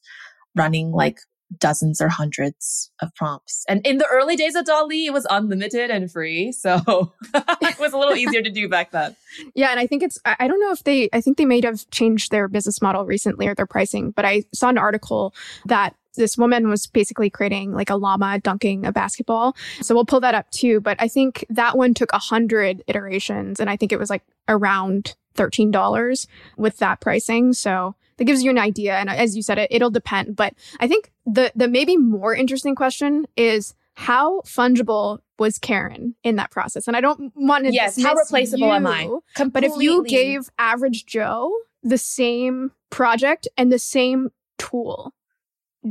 [0.55, 1.19] running like
[1.57, 3.65] dozens or hundreds of prompts.
[3.67, 6.51] And in the early days of DALL-E, it was unlimited and free.
[6.51, 9.15] So it was a little easier to do back then.
[9.55, 9.71] Yeah.
[9.71, 12.31] And I think it's, I don't know if they, I think they may have changed
[12.31, 15.33] their business model recently or their pricing, but I saw an article
[15.65, 19.55] that this woman was basically creating like a llama dunking a basketball.
[19.81, 20.81] So we'll pull that up too.
[20.81, 24.23] But I think that one took a hundred iterations and I think it was like
[24.49, 27.53] around $13 with that pricing.
[27.53, 28.97] So that gives you an idea.
[28.97, 30.35] And as you said, it, it'll depend.
[30.35, 36.35] But I think the, the maybe more interesting question is how fungible was Karen in
[36.35, 36.87] that process?
[36.87, 39.09] And I don't want to yes, how replaceable you, am I?
[39.33, 39.69] Completely.
[39.69, 44.29] But if you gave average Joe the same project and the same
[44.59, 45.15] tool,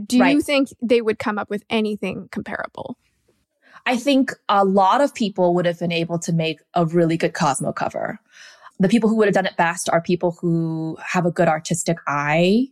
[0.07, 0.33] do right.
[0.33, 2.97] you think they would come up with anything comparable?
[3.87, 7.35] I think a lot of people would have been able to make a really good
[7.35, 8.21] Cosmo cover.
[8.81, 11.99] The people who would have done it best are people who have a good artistic
[12.09, 12.67] eye,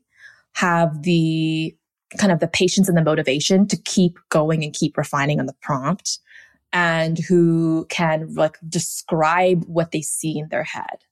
[0.55, 1.77] have the
[2.17, 5.55] kind of the patience and the motivation to keep going and keep refining on the
[5.61, 6.19] prompt
[6.73, 11.05] and who can like describe what they see in their head.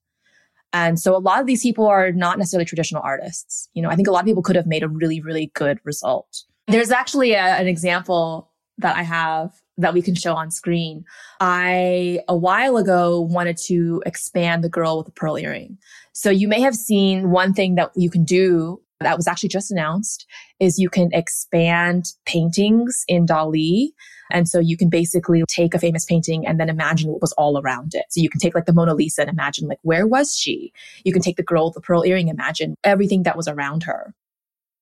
[0.72, 3.68] And so a lot of these people are not necessarily traditional artists.
[3.74, 5.78] You know, I think a lot of people could have made a really, really good
[5.84, 6.44] result.
[6.66, 11.04] There's actually a, an example that I have that we can show on screen.
[11.40, 15.78] I, a while ago, wanted to expand the girl with the pearl earring.
[16.12, 19.70] So you may have seen one thing that you can do that was actually just
[19.70, 20.26] announced
[20.58, 23.92] is you can expand paintings in DALL-E
[24.30, 27.60] and so you can basically take a famous painting and then imagine what was all
[27.60, 28.06] around it.
[28.10, 30.72] So you can take like the Mona Lisa and imagine like, where was she?
[31.04, 34.14] You can take the girl with the pearl earring, imagine everything that was around her.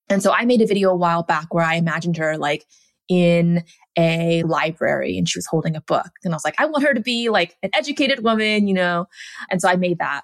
[0.09, 2.64] And so I made a video a while back where I imagined her like
[3.08, 3.62] in
[3.96, 6.10] a library and she was holding a book.
[6.24, 9.06] And I was like, I want her to be like an educated woman, you know?
[9.50, 10.22] And so I made that.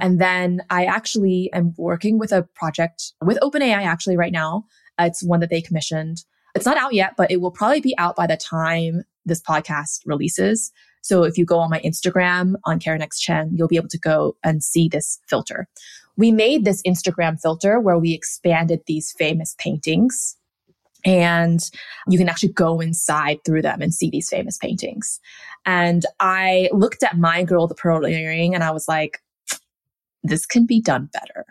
[0.00, 4.64] And then I actually am working with a project with OpenAI actually right now.
[4.98, 6.24] It's one that they commissioned
[6.56, 10.00] it's not out yet, but it will probably be out by the time this podcast
[10.06, 10.72] releases.
[11.02, 13.98] So if you go on my Instagram on Karen X Cheng, you'll be able to
[13.98, 15.68] go and see this filter.
[16.16, 20.36] We made this Instagram filter where we expanded these famous paintings
[21.06, 21.70] and
[22.08, 25.20] you can actually go inside through them and see these famous paintings.
[25.64, 29.22] And I looked at my girl, the pearl earring, and I was like,
[30.24, 31.46] this can be done better.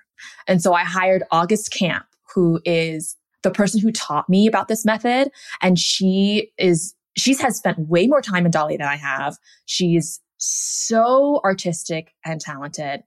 [0.48, 4.86] And so I hired August Kamp, who is the person who taught me about this
[4.86, 5.32] method.
[5.62, 9.38] And she is, she has spent way more time in DALL-E than I have.
[9.66, 13.04] She's so artistic and talented.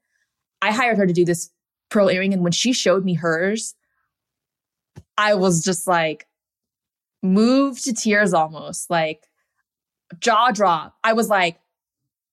[0.63, 1.51] I hired her to do this
[1.91, 2.33] pearl earring.
[2.33, 3.75] And when she showed me hers,
[5.19, 6.28] I was just like
[7.23, 9.29] moved to tears almost, like
[10.21, 10.97] jaw drop.
[11.05, 11.59] I was like,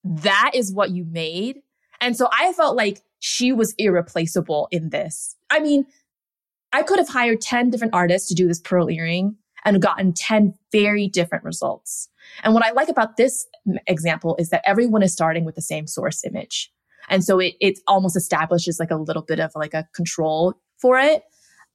[0.04, 1.60] that is what you made.
[2.02, 5.36] And so I felt like she was irreplaceable in this.
[5.50, 5.86] I mean,
[6.72, 10.54] I could have hired 10 different artists to do this pearl earring and gotten 10
[10.72, 12.10] very different results.
[12.44, 13.48] And what I like about this
[13.88, 16.72] example is that everyone is starting with the same source image.
[17.10, 21.00] And so it, it almost establishes like a little bit of like a control for
[21.00, 21.24] it.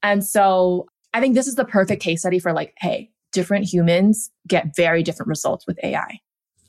[0.02, 4.30] And so I think this is the perfect case study for like, hey, different humans
[4.46, 6.20] get very different results with AI.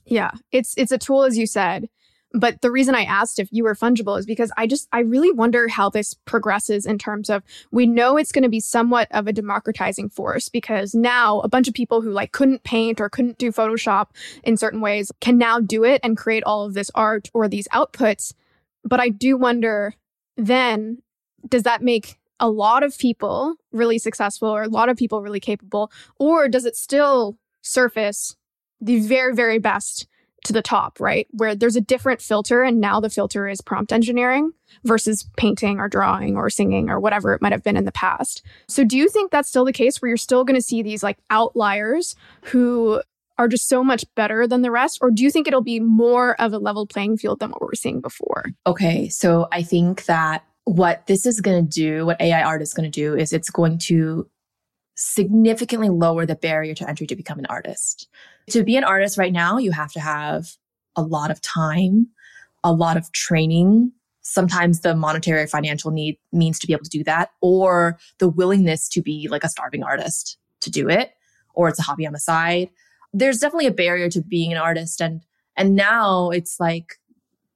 [0.06, 1.90] Yeah, it's it's a tool as you said
[2.34, 5.32] but the reason I asked if you were fungible is because I just, I really
[5.32, 9.28] wonder how this progresses in terms of we know it's going to be somewhat of
[9.28, 13.38] a democratizing force because now a bunch of people who like couldn't paint or couldn't
[13.38, 14.08] do Photoshop
[14.44, 17.68] in certain ways can now do it and create all of this art or these
[17.70, 18.34] outputs.
[18.84, 19.96] But I do wonder
[20.38, 21.02] then,
[21.48, 25.40] does that make a lot of people really successful or a lot of people really
[25.40, 25.92] capable?
[26.20, 28.36] Or does it still surface
[28.82, 30.08] the very, very best
[30.44, 31.28] to the top, right?
[31.32, 34.52] Where there's a different filter and now the filter is prompt engineering
[34.84, 38.44] versus painting or drawing or singing or whatever it might have been in the past.
[38.68, 41.04] So do you think that's still the case where you're still going to see these
[41.04, 43.04] like outliers who
[43.38, 44.98] are just so much better than the rest?
[45.02, 47.68] Or do you think it'll be more of a level playing field than what we
[47.68, 48.46] were seeing before?
[48.66, 49.10] Okay.
[49.10, 52.90] So I think that what this is going to do, what AI art is going
[52.90, 54.30] to do, is it's going to
[54.96, 58.08] significantly lower the barrier to entry to become an artist.
[58.52, 60.52] To be an artist right now, you have to have
[60.96, 62.08] a lot of time,
[62.64, 63.92] a lot of training.
[64.22, 68.88] Sometimes the monetary financial need means to be able to do that, or the willingness
[68.90, 71.12] to be like a starving artist to do it,
[71.56, 72.70] or it's a hobby on the side.
[73.14, 75.02] There's definitely a barrier to being an artist.
[75.02, 75.22] And,
[75.58, 76.94] and now it's like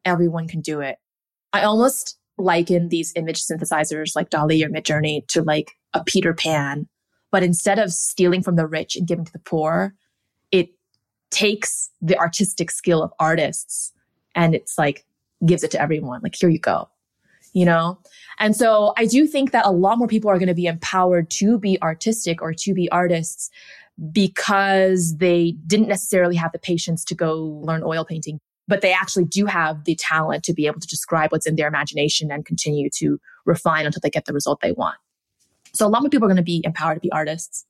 [0.03, 0.97] everyone can do it.
[1.53, 6.87] I almost liken these image synthesizers like DALL-E or Midjourney to like a Peter Pan.
[7.31, 9.93] But instead of stealing from the rich and giving to the poor,
[10.51, 10.69] it
[11.31, 13.91] takes the artistic skill of artists
[14.35, 15.05] and it's like
[15.45, 16.21] gives it to everyone.
[16.23, 16.89] Like, here you go.
[17.53, 17.99] You know?
[18.39, 21.29] And so I do think that a lot more people are going to be empowered
[21.31, 23.49] to be artistic or to be artists
[24.11, 29.25] because they didn't necessarily have the patience to go learn oil painting but they actually
[29.25, 32.89] do have the talent to be able to describe what's in their imagination and continue
[32.97, 34.95] to refine until they get the result they want.
[35.73, 37.65] So a lot more people are going to be empowered to be artists.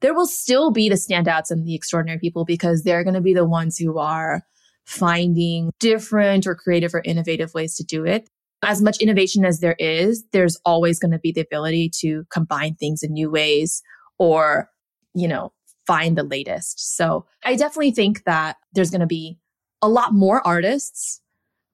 [0.00, 3.34] There will still be the standouts and the extraordinary people because they're going to be
[3.34, 4.42] the ones who are
[4.84, 8.28] finding different or creative or innovative ways to do it.
[8.62, 12.74] As much innovation as there is, there's always going to be the ability to combine
[12.76, 13.82] things in new ways
[14.18, 14.70] or,
[15.14, 15.52] you know,
[15.86, 16.96] find the latest.
[16.96, 19.38] So I definitely think that there's going to be
[19.86, 21.20] a lot more artists,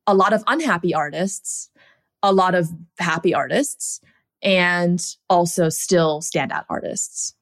[0.06, 1.70] a lot of unhappy artists,
[2.22, 4.02] a lot of happy artists,
[4.42, 7.34] and also still standout artists.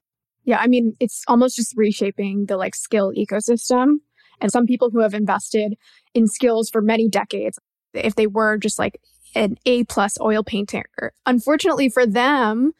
[0.44, 3.96] Yeah, I mean, it's almost just reshaping the like skill ecosystem.
[4.40, 5.74] And some people who have invested
[6.14, 7.58] in skills for many decades,
[7.92, 9.00] if they were just like
[9.34, 12.72] an A plus oil painter, unfortunately for them,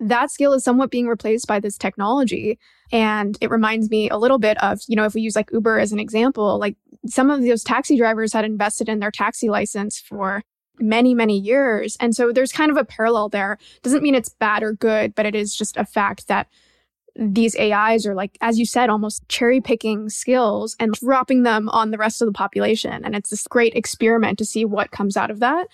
[0.00, 2.58] that skill is somewhat being replaced by this technology.
[2.90, 5.78] And it reminds me a little bit of, you know, if we use like Uber
[5.78, 10.00] as an example, like some of those taxi drivers had invested in their taxi license
[10.00, 10.42] for
[10.78, 11.96] many, many years.
[12.00, 13.58] And so there's kind of a parallel there.
[13.82, 16.48] Doesn't mean it's bad or good, but it is just a fact that
[17.16, 21.90] these AIs are like, as you said, almost cherry picking skills and dropping them on
[21.90, 23.04] the rest of the population.
[23.04, 25.68] And it's this great experiment to see what comes out of that.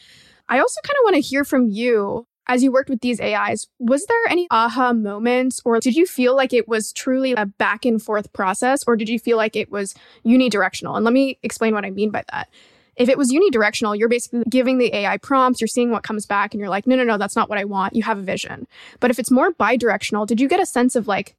[0.48, 3.66] I also kind of want to hear from you as you worked with these AIs,
[3.78, 7.84] was there any aha moments or did you feel like it was truly a back
[7.84, 10.96] and forth process or did you feel like it was unidirectional?
[10.96, 12.48] And let me explain what I mean by that.
[12.96, 16.54] If it was unidirectional, you're basically giving the AI prompts, you're seeing what comes back,
[16.54, 17.94] and you're like, no, no, no, that's not what I want.
[17.94, 18.66] You have a vision.
[19.00, 21.36] But if it's more bidirectional, did you get a sense of like,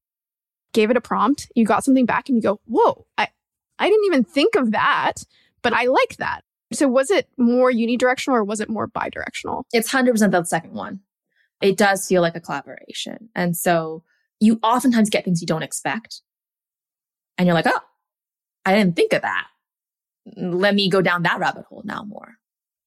[0.74, 3.30] gave it a prompt, you got something back, and you go, whoa, I,
[3.80, 5.24] I didn't even think of that,
[5.64, 6.44] but I like that.
[6.74, 9.64] So was it more unidirectional or was it more bidirectional?
[9.72, 11.00] It's 100% the second one.
[11.62, 13.30] It does feel like a collaboration.
[13.36, 14.04] And so
[14.40, 16.22] you oftentimes get things you don't expect.
[17.38, 17.80] And you're like, oh,
[18.66, 19.48] I didn't think of that.
[20.36, 22.36] Let me go down that rabbit hole now more.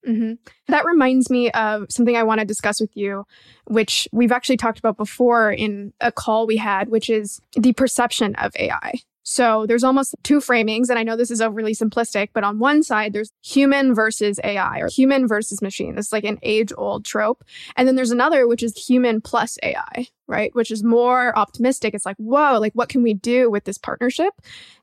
[0.07, 0.35] Mm-hmm.
[0.69, 3.25] That reminds me of something I want to discuss with you,
[3.67, 8.35] which we've actually talked about before in a call we had, which is the perception
[8.37, 9.01] of AI.
[9.23, 10.89] So there's almost two framings.
[10.89, 14.79] And I know this is overly simplistic, but on one side, there's human versus AI
[14.79, 15.99] or human versus machine.
[15.99, 17.45] Is like an age old trope.
[17.77, 20.55] And then there's another, which is human plus AI, right?
[20.55, 21.95] Which is more optimistic.
[21.95, 24.35] It's like, whoa, like what can we do with this partnership?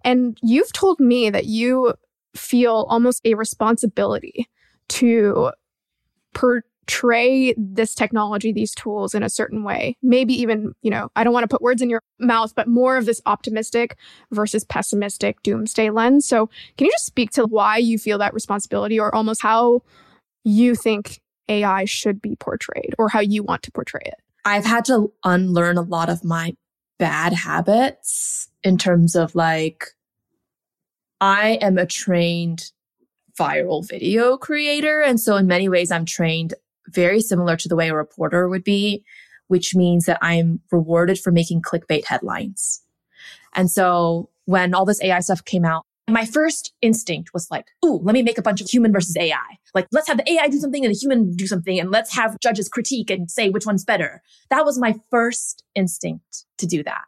[0.04, 1.94] And you've told me that you
[2.36, 4.48] feel almost a responsibility
[4.90, 5.52] to
[6.34, 9.96] per portray this technology, these tools in a certain way.
[10.02, 12.98] Maybe even, you know, I don't want to put words in your mouth, but more
[12.98, 13.98] of this optimistic
[14.32, 16.26] versus pessimistic doomsday lens.
[16.26, 19.82] So, can you just speak to why you feel that responsibility or almost how
[20.44, 21.20] you think
[21.50, 24.16] AI should be portrayed or how you want to portray it?
[24.46, 26.56] I've had to unlearn a lot of my
[26.98, 29.88] bad habits in terms of like,
[31.20, 32.72] I am a trained
[33.38, 35.02] viral video creator.
[35.02, 36.54] And so in many ways, I'm trained
[36.90, 39.04] very similar to the way a reporter would be,
[39.48, 42.82] which means that I'm rewarded for making clickbait headlines.
[43.54, 48.00] And so when all this AI stuff came out, my first instinct was like, ooh,
[48.02, 49.58] let me make a bunch of human versus AI.
[49.74, 52.40] Like, let's have the AI do something and the human do something, and let's have
[52.40, 54.22] judges critique and say which one's better.
[54.50, 57.04] That was my first instinct to do that.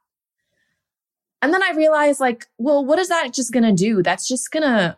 [1.42, 4.04] And then I realized, like, well, what is that just gonna do?
[4.04, 4.98] That's just gonna,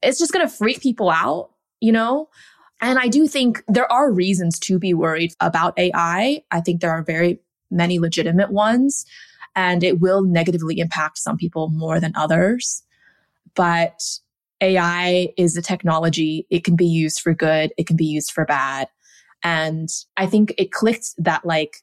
[0.00, 2.28] it's just gonna freak people out you know?
[2.80, 6.42] And I do think there are reasons to be worried about AI.
[6.50, 9.04] I think there are very many legitimate ones,
[9.56, 12.82] and it will negatively impact some people more than others.
[13.54, 14.00] But
[14.60, 16.46] AI is a technology.
[16.50, 17.72] It can be used for good.
[17.76, 18.88] It can be used for bad.
[19.42, 21.78] And I think it clicked that like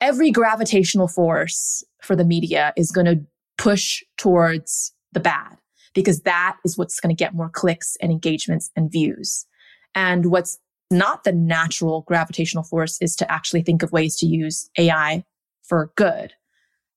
[0.00, 3.24] every gravitational force for the media is going to
[3.56, 5.56] push towards the bad
[5.94, 9.46] because that is what's going to get more clicks and engagements and views.
[9.94, 10.58] And what's
[10.90, 15.24] not the natural gravitational force is to actually think of ways to use AI
[15.62, 16.32] for good.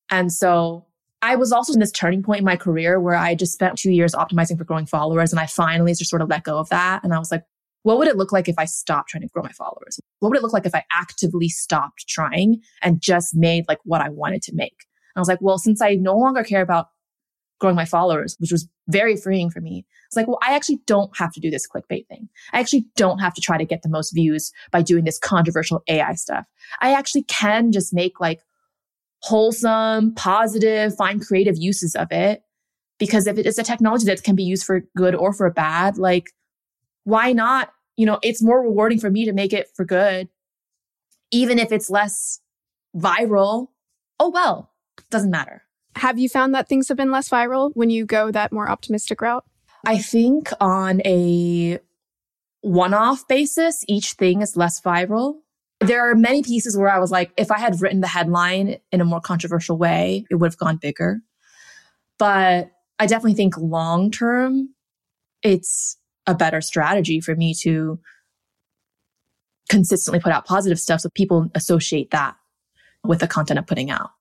[0.10, 0.86] And so
[1.22, 3.92] I was also in this turning point in my career where I just spent two
[3.92, 5.32] years optimizing for growing followers.
[5.32, 7.04] And I finally just sort of let go of that.
[7.04, 7.44] And I was like,
[7.84, 10.00] what would it look like if I stopped trying to grow my followers?
[10.20, 14.02] What would it look like if I actively stopped trying and just made like what
[14.02, 14.86] I wanted to make?
[15.16, 16.90] And I was like, well, since I no longer care about
[17.60, 19.86] growing my followers, which was very freeing for me.
[20.06, 22.30] It's like, well, I actually don't have to do this clickbait thing.
[22.54, 25.84] I actually don't have to try to get the most views by doing this controversial
[25.88, 26.46] AI stuff.
[26.82, 28.42] I actually can just make like
[29.22, 32.44] wholesome, positive, find creative uses of it.
[33.00, 35.98] Because if it is a technology that can be used for good or for bad,
[35.98, 36.32] like,
[37.04, 37.72] why not?
[37.96, 40.30] You know, it's more rewarding for me to make it for good,
[41.32, 42.40] even if it's less
[42.96, 43.68] viral.
[44.20, 44.72] Oh, well,
[45.12, 45.64] doesn't matter.
[45.98, 49.20] Have you found that things have been less viral when you go that more optimistic
[49.22, 49.44] route?
[49.86, 51.80] I think on a
[52.62, 55.38] one off basis, each thing is less viral.
[55.80, 59.02] There are many pieces where I was like, if I had written the headline in
[59.02, 61.20] a more controversial way, it would have gone bigger.
[62.20, 64.70] But I definitely think long term,
[65.42, 68.00] it's a better strategy for me to
[69.70, 72.36] consistently put out positive stuff so people associate that
[73.04, 74.12] with the content I'm putting out.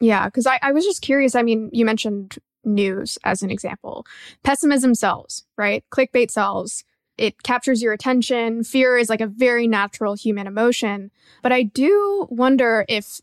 [0.00, 1.34] Yeah, because I, I was just curious.
[1.34, 4.06] I mean, you mentioned news as an example.
[4.42, 5.84] Pessimism sells, right?
[5.90, 6.84] Clickbait sells.
[7.18, 8.64] It captures your attention.
[8.64, 11.10] Fear is like a very natural human emotion.
[11.42, 13.20] But I do wonder if,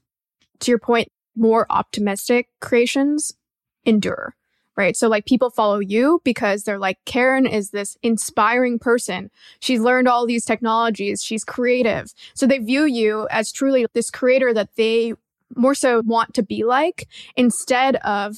[0.60, 3.34] to your point, more optimistic creations
[3.86, 4.36] endure,
[4.76, 4.96] right?
[4.96, 9.32] So like people follow you because they're like, Karen is this inspiring person.
[9.60, 11.24] She's learned all these technologies.
[11.24, 12.14] She's creative.
[12.36, 15.14] So they view you as truly this creator that they
[15.56, 18.38] more so want to be like instead of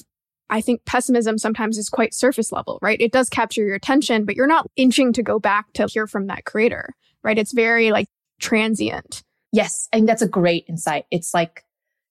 [0.49, 2.99] I think pessimism sometimes is quite surface level, right?
[2.99, 6.27] It does capture your attention, but you're not inching to go back to hear from
[6.27, 7.37] that creator, right?
[7.37, 8.07] It's very like
[8.39, 9.23] transient.
[9.51, 11.05] Yes, I think that's a great insight.
[11.11, 11.63] It's like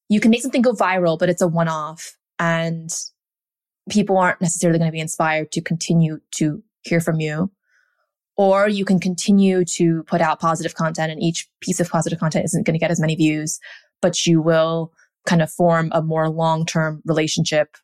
[0.07, 2.89] you can make something go viral, but it's a one off and
[3.89, 7.51] people aren't necessarily going to be inspired to continue to hear from you.
[8.37, 12.45] Or you can continue to put out positive content and each piece of positive content
[12.45, 13.59] isn't going to get as many views,
[14.01, 14.91] but you will
[15.25, 17.77] kind of form a more long term relationship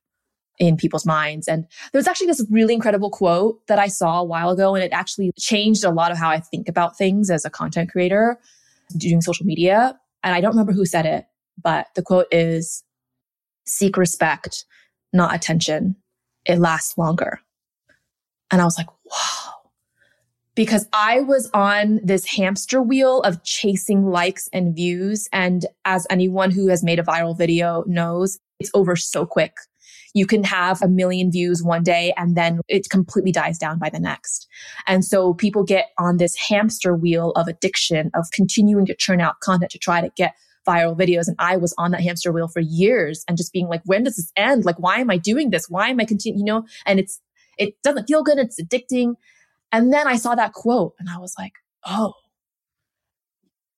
[0.58, 1.48] in people's minds.
[1.48, 4.94] And there's actually this really incredible quote that I saw a while ago, and it
[4.94, 8.40] actually changed a lot of how I think about things as a content creator
[8.98, 9.98] doing social media.
[10.24, 11.26] And I don't remember who said it,
[11.62, 12.84] but the quote is
[13.66, 14.66] seek respect,
[15.12, 15.96] not attention.
[16.46, 17.40] It lasts longer.
[18.52, 19.55] And I was like, wow
[20.56, 25.28] because I was on this hamster wheel of chasing likes and views.
[25.32, 29.54] And as anyone who has made a viral video knows, it's over so quick.
[30.14, 33.90] You can have a million views one day and then it completely dies down by
[33.90, 34.48] the next.
[34.88, 39.42] And so people get on this hamster wheel of addiction of continuing to churn out
[39.42, 40.36] content to try to get
[40.66, 41.28] viral videos.
[41.28, 44.16] And I was on that hamster wheel for years and just being like, when does
[44.16, 44.64] this end?
[44.64, 45.70] Like, why am I doing this?
[45.70, 46.40] Why am I continuing?
[46.40, 47.20] You know, and it's,
[47.58, 48.38] it doesn't feel good.
[48.38, 49.16] It's addicting.
[49.76, 51.52] And then I saw that quote and I was like,
[51.86, 52.14] oh,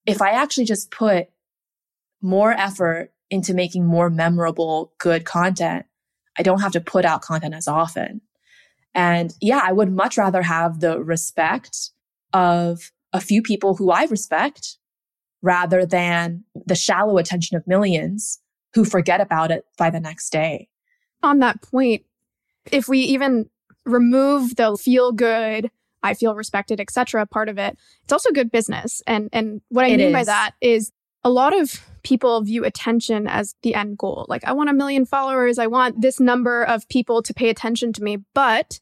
[0.06, 1.26] if I actually just put
[2.22, 5.86] more effort into making more memorable, good content,
[6.38, 8.20] I don't have to put out content as often.
[8.94, 11.90] And yeah, I would much rather have the respect
[12.32, 14.78] of a few people who I respect
[15.42, 18.38] rather than the shallow attention of millions
[18.74, 20.68] who forget about it by the next day.
[21.24, 22.04] On that point,
[22.70, 23.50] if we even
[23.84, 25.72] remove the feel good
[26.02, 27.26] I feel respected, etc.
[27.26, 27.76] part of it.
[28.04, 29.02] It's also good business.
[29.06, 30.12] And and what I it mean is.
[30.12, 30.92] by that is
[31.24, 34.26] a lot of people view attention as the end goal.
[34.28, 37.92] Like I want a million followers, I want this number of people to pay attention
[37.94, 38.80] to me, but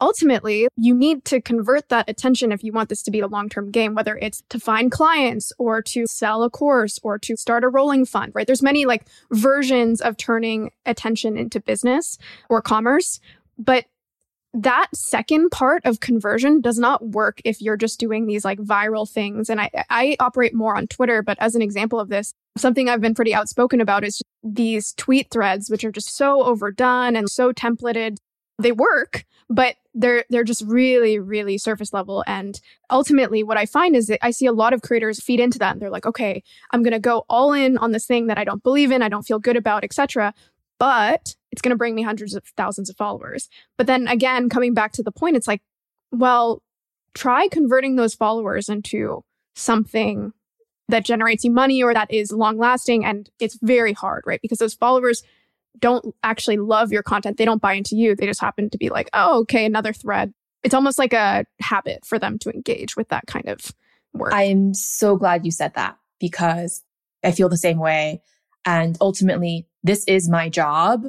[0.00, 3.70] ultimately you need to convert that attention if you want this to be a long-term
[3.70, 7.68] game whether it's to find clients or to sell a course or to start a
[7.68, 13.20] rolling fund right there's many like versions of turning attention into business or commerce
[13.56, 13.84] but
[14.54, 19.08] that second part of conversion does not work if you're just doing these like viral
[19.10, 19.50] things.
[19.50, 23.00] And I, I operate more on Twitter, but as an example of this, something I've
[23.00, 27.52] been pretty outspoken about is these tweet threads, which are just so overdone and so
[27.52, 28.16] templated.
[28.60, 33.94] They work, but they're they're just really really surface level and ultimately what i find
[33.94, 36.42] is that i see a lot of creators feed into that and they're like okay
[36.72, 39.08] i'm going to go all in on this thing that i don't believe in i
[39.08, 40.34] don't feel good about etc
[40.78, 43.48] but it's going to bring me hundreds of thousands of followers.
[43.78, 45.62] But then again, coming back to the point, it's like,
[46.10, 46.62] well,
[47.14, 49.22] try converting those followers into
[49.54, 50.32] something
[50.88, 53.04] that generates you money or that is long lasting.
[53.04, 54.42] And it's very hard, right?
[54.42, 55.22] Because those followers
[55.78, 57.36] don't actually love your content.
[57.36, 58.16] They don't buy into you.
[58.16, 60.34] They just happen to be like, oh, okay, another thread.
[60.64, 63.70] It's almost like a habit for them to engage with that kind of
[64.12, 64.32] work.
[64.34, 66.82] I'm so glad you said that because
[67.22, 68.22] I feel the same way.
[68.66, 71.04] And ultimately, this is my job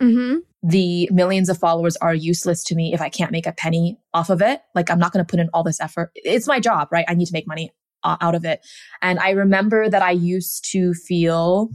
[0.00, 0.38] Mm-hmm.
[0.62, 4.30] The millions of followers are useless to me if I can't make a penny off
[4.30, 4.60] of it.
[4.74, 6.10] Like I'm not going to put in all this effort.
[6.14, 7.04] It's my job, right?
[7.08, 7.72] I need to make money
[8.04, 8.64] uh, out of it.
[9.02, 11.70] And I remember that I used to feel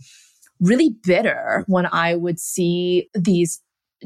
[0.59, 3.61] really bitter when I would see these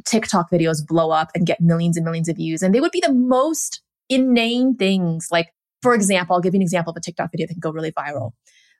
[0.05, 2.61] TikTok videos blow up and get millions and millions of views.
[2.61, 5.27] And they would be the most inane things.
[5.31, 7.71] Like, for example, I'll give you an example of a TikTok video that can go
[7.71, 8.31] really viral.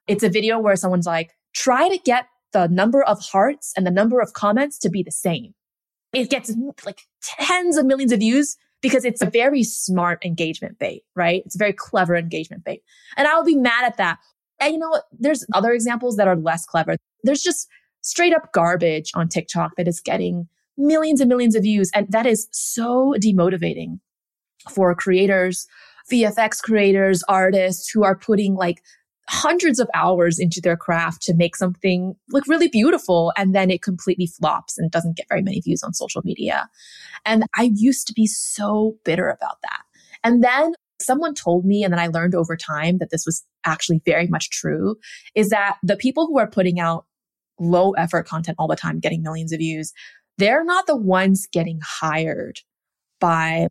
[0.07, 3.91] It's a video where someone's like, try to get the number of hearts and the
[3.91, 5.53] number of comments to be the same.
[6.13, 6.53] It gets
[6.85, 11.43] like tens of millions of views because it's a very smart engagement bait, right?
[11.45, 12.81] It's a very clever engagement bait.
[13.17, 14.19] And I would be mad at that.
[14.59, 15.03] And you know what?
[15.11, 16.95] There's other examples that are less clever.
[17.23, 17.67] There's just
[18.01, 21.91] straight up garbage on TikTok that is getting millions and millions of views.
[21.93, 23.99] And that is so demotivating
[24.69, 25.67] for creators,
[26.11, 28.81] VFX creators, artists who are putting like
[29.29, 33.81] hundreds of hours into their craft to make something look really beautiful and then it
[33.81, 36.69] completely flops and doesn't get very many views on social media.
[37.25, 39.81] And I used to be so bitter about that.
[40.23, 44.01] And then someone told me, and then I learned over time that this was actually
[44.05, 44.95] very much true,
[45.35, 47.05] is that the people who are putting out
[47.59, 49.93] low effort content all the time, getting millions of views,
[50.37, 52.59] they're not the ones getting hired
[53.19, 53.67] by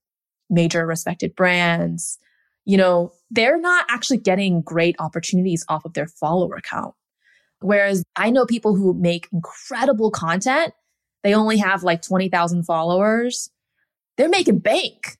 [0.51, 2.19] major respected brands.
[2.67, 6.95] You know, they're not actually getting great opportunities off of their follower count.
[7.61, 10.75] Whereas I know people who make incredible content,
[11.25, 13.51] they only have like 20,000 followers.
[14.17, 15.17] They're making bank,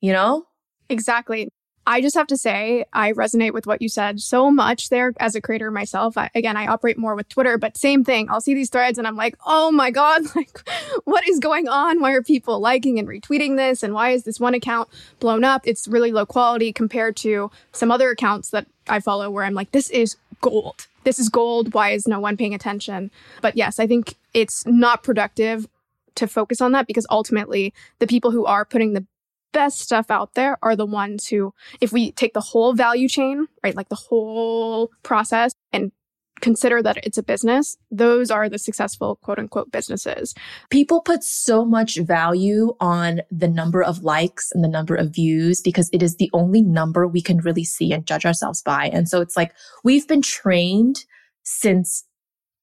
[0.00, 0.46] you know?
[0.88, 1.48] Exactly.
[1.86, 5.34] I just have to say, I resonate with what you said so much there as
[5.34, 6.16] a creator myself.
[6.16, 8.30] I, again, I operate more with Twitter, but same thing.
[8.30, 10.68] I'll see these threads and I'm like, oh my God, like,
[11.04, 12.00] what is going on?
[12.00, 13.82] Why are people liking and retweeting this?
[13.82, 15.62] And why is this one account blown up?
[15.64, 19.72] It's really low quality compared to some other accounts that I follow where I'm like,
[19.72, 20.86] this is gold.
[21.04, 21.74] This is gold.
[21.74, 23.10] Why is no one paying attention?
[23.40, 25.66] But yes, I think it's not productive
[26.14, 29.06] to focus on that because ultimately the people who are putting the
[29.52, 33.46] best stuff out there are the ones who, if we take the whole value chain,
[33.62, 35.92] right, like the whole process and
[36.40, 40.34] consider that it's a business, those are the successful quote unquote businesses.
[40.70, 45.60] People put so much value on the number of likes and the number of views
[45.60, 48.86] because it is the only number we can really see and judge ourselves by.
[48.92, 51.04] And so it's like we've been trained
[51.44, 52.04] since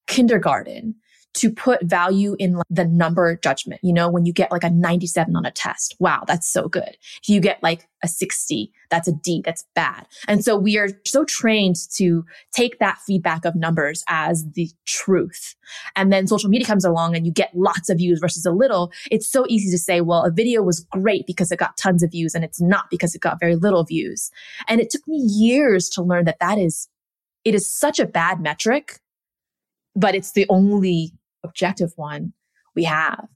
[0.08, 0.96] kindergarten
[1.36, 3.80] to put value in the number judgment.
[3.84, 6.98] You know, when you get like a 97 on a test, wow, that's so good.
[7.22, 10.08] If you get like a 60, that's a D, that's bad.
[10.28, 15.56] And so we are so trained to take that feedback of numbers as the truth.
[15.96, 18.92] And then social media comes along and you get lots of views versus a little.
[19.12, 22.12] It's so easy to say, well, a video was great because it got tons of
[22.12, 24.32] views and it's not because it got very little views.
[24.68, 26.88] And it took me years to learn that that is,
[27.46, 29.00] it is such a bad metric
[29.96, 31.12] but it's the only
[31.44, 32.34] objective one
[32.76, 33.28] we have.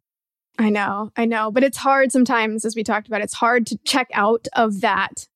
[0.59, 3.77] I know, I know, but it's hard sometimes, as we talked about, it's hard to
[3.85, 5.27] check out of that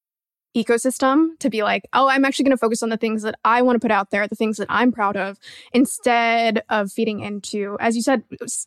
[0.55, 3.61] ecosystem to be like, oh, I'm actually going to focus on the things that I
[3.61, 5.37] want to put out there, the things that I'm proud of,
[5.73, 8.23] instead of feeding into, as you said,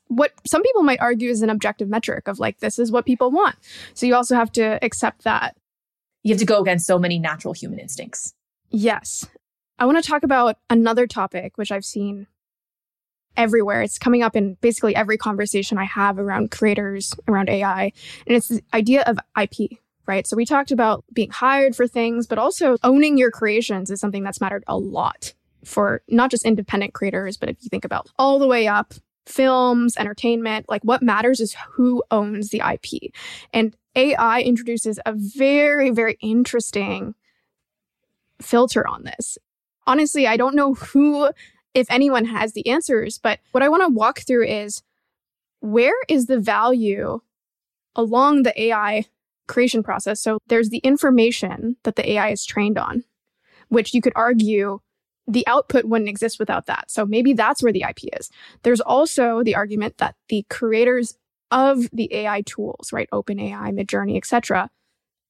[0.08, 3.30] what some people might argue is an objective metric of like, this is what people
[3.30, 3.56] want.
[3.94, 5.56] So you also have to accept that.
[6.22, 8.34] You have to go against so many natural human instincts.
[8.70, 9.26] Yes.
[9.78, 12.26] I want to talk about another topic, which I've seen
[13.36, 13.82] everywhere.
[13.82, 17.92] It's coming up in basically every conversation I have around creators, around AI.
[18.26, 20.26] And it's the idea of IP, right?
[20.26, 24.22] So we talked about being hired for things, but also owning your creations is something
[24.22, 28.38] that's mattered a lot for not just independent creators, but if you think about all
[28.38, 28.94] the way up
[29.26, 33.12] films, entertainment, like what matters is who owns the IP.
[33.52, 37.14] And AI introduces a very, very interesting
[38.40, 39.38] filter on this.
[39.86, 41.30] Honestly, I don't know who
[41.74, 43.18] if anyone has the answers.
[43.18, 44.82] But what I want to walk through is
[45.60, 47.20] where is the value
[47.94, 49.04] along the AI
[49.46, 50.20] creation process?
[50.20, 53.04] So there's the information that the AI is trained on,
[53.68, 54.80] which you could argue
[55.26, 56.90] the output wouldn't exist without that.
[56.90, 58.30] So maybe that's where the IP is.
[58.62, 61.16] There's also the argument that the creators
[61.52, 64.70] of the AI tools, right, OpenAI, Midjourney, etc.,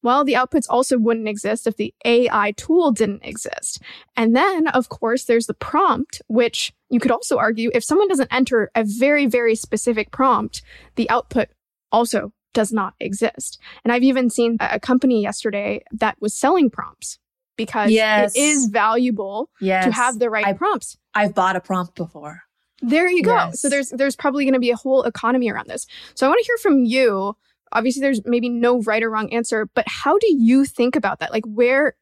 [0.03, 3.81] well, the outputs also wouldn't exist if the AI tool didn't exist.
[4.15, 8.33] And then, of course, there's the prompt, which you could also argue if someone doesn't
[8.33, 10.61] enter a very, very specific prompt,
[10.95, 11.49] the output
[11.91, 13.59] also does not exist.
[13.83, 17.19] And I've even seen a company yesterday that was selling prompts
[17.55, 18.35] because yes.
[18.35, 19.85] it is valuable yes.
[19.85, 20.97] to have the right I, prompts.
[21.13, 22.41] I've bought a prompt before.
[22.81, 23.35] There you go.
[23.35, 23.61] Yes.
[23.61, 25.85] So there's there's probably going to be a whole economy around this.
[26.15, 27.35] So I want to hear from you
[27.71, 31.31] obviously there's maybe no right or wrong answer, but how do you think about that?
[31.31, 31.95] Like, where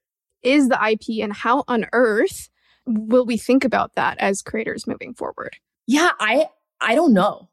[0.43, 2.49] is the IP and how on earth
[2.85, 5.57] will we think about that as creators moving forward?
[5.87, 6.47] Yeah, I
[6.81, 7.49] I don't know.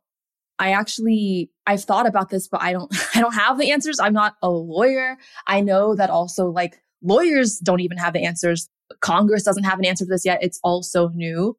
[0.59, 4.01] I actually I've thought about this, but I don't I don't have the answers.
[4.01, 5.17] I'm not a lawyer.
[5.47, 8.69] I know that also like lawyers don't even have the answers.
[9.01, 10.43] Congress doesn't have an answer for this yet.
[10.43, 11.57] It's all so new.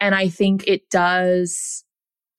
[0.00, 1.84] And I think it does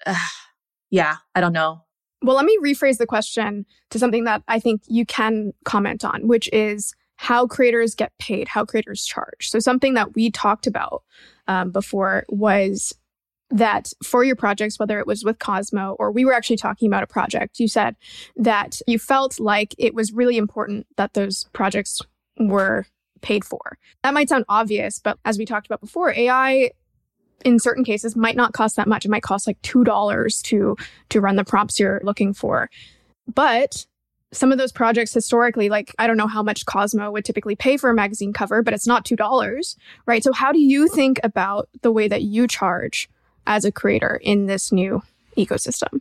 [0.06, 0.16] uh,
[0.89, 1.84] yeah, I don't know.
[2.22, 6.28] Well, let me rephrase the question to something that I think you can comment on,
[6.28, 9.49] which is how creators get paid, how creators charge.
[9.49, 11.03] So, something that we talked about
[11.47, 12.93] um, before was
[13.49, 17.03] that for your projects, whether it was with Cosmo or we were actually talking about
[17.03, 17.95] a project, you said
[18.36, 22.01] that you felt like it was really important that those projects
[22.39, 22.86] were
[23.22, 23.78] paid for.
[24.03, 26.72] That might sound obvious, but as we talked about before, AI
[27.44, 29.06] in certain cases might not cost that much.
[29.06, 30.78] It might cost like $2 to
[31.10, 32.70] to run the prompts you're looking for.
[33.34, 33.86] But
[34.34, 37.78] some of those projects historically, like I don't know how much Cosmo would typically pay
[37.78, 39.76] for a magazine cover, but it's not $2,
[40.06, 40.24] right?
[40.24, 43.10] So how do you think about the way that you charge
[43.46, 45.02] as a creator in this new
[45.38, 46.00] ecosystem?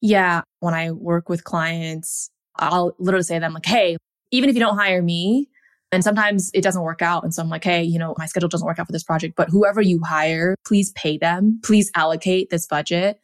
[0.00, 3.96] Yeah, when I work with clients, I'll literally say to them like, "Hey,
[4.30, 5.48] even if you don't hire me,
[5.94, 7.22] and sometimes it doesn't work out.
[7.22, 9.36] And so I'm like, hey, you know, my schedule doesn't work out for this project,
[9.36, 11.60] but whoever you hire, please pay them.
[11.62, 13.20] Please allocate this budget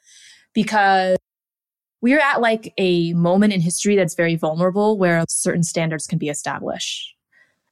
[0.55, 1.19] because
[2.01, 6.29] we're at like a moment in history that's very vulnerable where certain standards can be
[6.29, 7.15] established.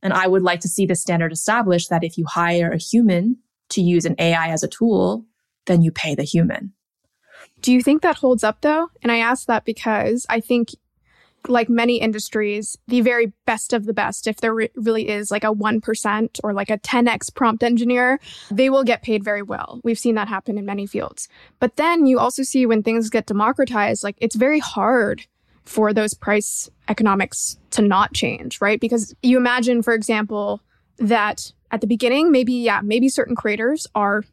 [0.02, 3.38] And I would like to see the standard established that if you hire a human
[3.70, 5.24] to use an AI as a tool,
[5.66, 6.72] then you pay the human.
[7.60, 8.88] Do you think that holds up though?
[9.02, 10.70] And I ask that because I think
[11.48, 15.44] like many industries, the very best of the best, if there re- really is like
[15.44, 18.20] a 1% or like a 10x prompt engineer,
[18.50, 19.80] they will get paid very well.
[19.84, 21.28] We've seen that happen in many fields.
[21.60, 25.26] But then you also see when things get democratized, like it's very hard
[25.64, 28.80] for those price economics to not change, right?
[28.80, 30.62] Because you imagine, for example,
[30.98, 34.24] that at the beginning, maybe, yeah, maybe certain creators are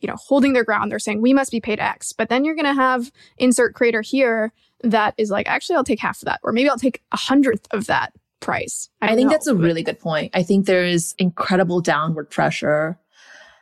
[0.00, 2.54] you know holding their ground they're saying we must be paid x but then you're
[2.54, 4.52] going to have insert creator here
[4.84, 7.66] that is like, actually, I'll take half of that, or maybe I'll take a hundredth
[7.70, 8.90] of that price.
[9.00, 10.30] I, I think know, that's a really good point.
[10.34, 12.98] I think there is incredible downward pressure.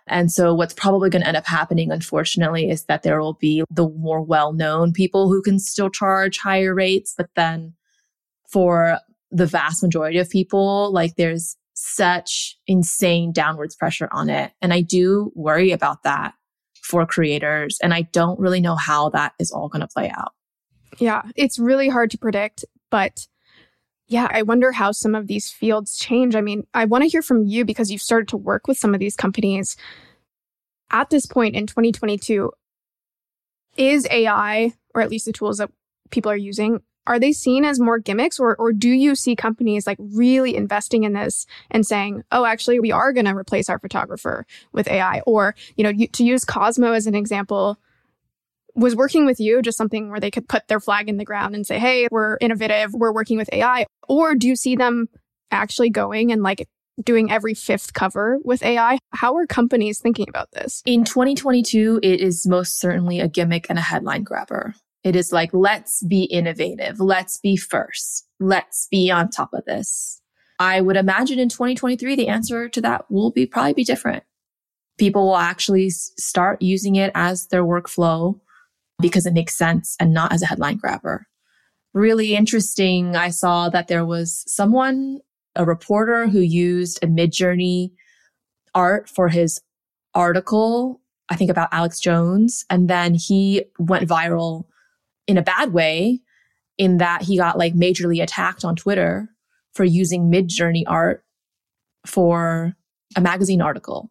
[0.09, 3.62] And so what's probably going to end up happening, unfortunately, is that there will be
[3.70, 7.14] the more well-known people who can still charge higher rates.
[7.16, 7.74] But then
[8.49, 8.99] for
[9.30, 14.53] the vast majority of people, like there's such insane downwards pressure on it.
[14.62, 16.35] And I do worry about that
[16.83, 17.76] for creators.
[17.83, 20.33] And I don't really know how that is all going to play out.
[20.99, 23.26] Yeah, it's really hard to predict, but
[24.07, 26.37] yeah, I wonder how some of these fields change.
[26.37, 28.95] I mean, I want to hear from you because you've started to work with some
[28.95, 29.76] of these companies.
[30.91, 32.53] At this point in 2022,
[33.76, 35.70] is AI, or at least the tools that
[36.11, 39.86] people are using, are they seen as more gimmicks or, or do you see companies
[39.86, 43.78] like really investing in this and saying, oh, actually, we are going to replace our
[43.78, 45.20] photographer with AI?
[45.26, 47.78] Or, you know, to use Cosmo as an example,
[48.74, 51.55] was working with you just something where they could put their flag in the ground
[51.55, 53.86] and say, hey, we're innovative, we're working with AI?
[54.09, 55.09] Or do you see them
[55.50, 56.68] actually going and like
[57.03, 58.98] doing every fifth cover with AI?
[59.11, 60.82] How are companies thinking about this?
[60.86, 64.74] In 2022, it is most certainly a gimmick and a headline grabber.
[65.05, 67.00] It is like, let's be innovative.
[67.00, 68.26] Let's be first.
[68.38, 70.20] Let's be on top of this.
[70.59, 74.22] I would imagine in 2023, the answer to that will be probably be different.
[74.98, 78.38] People will actually start using it as their workflow
[79.00, 81.26] because it makes sense and not as a headline grabber.
[81.94, 83.16] Really interesting.
[83.16, 85.18] I saw that there was someone,
[85.57, 87.90] a reporter who used a Midjourney
[88.74, 89.61] art for his
[90.14, 92.64] article, I think about Alex Jones.
[92.70, 94.66] And then he went viral
[95.26, 96.20] in a bad way
[96.78, 99.28] in that he got like majorly attacked on Twitter
[99.74, 101.24] for using Midjourney art
[102.06, 102.74] for
[103.16, 104.10] a magazine article.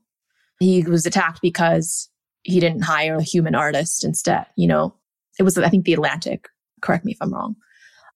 [0.60, 2.10] He was attacked because
[2.44, 4.46] he didn't hire a human artist instead.
[4.56, 4.96] You know,
[5.40, 6.48] it was, I think, the Atlantic.
[6.82, 7.56] Correct me if I'm wrong.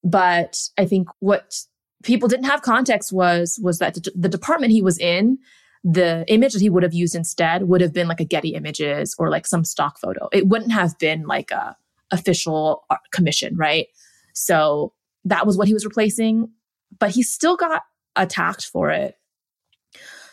[0.02, 1.54] But I think what
[2.02, 5.38] people didn't have context was, was that the department he was in,
[5.82, 9.14] the image that he would have used instead would have been like a Getty images
[9.18, 10.28] or like some stock photo.
[10.32, 11.76] It wouldn't have been like a
[12.10, 13.86] official uh, commission, right?
[14.34, 14.92] So
[15.24, 16.50] that was what he was replacing,
[16.98, 17.82] but he still got
[18.14, 19.16] attacked for it.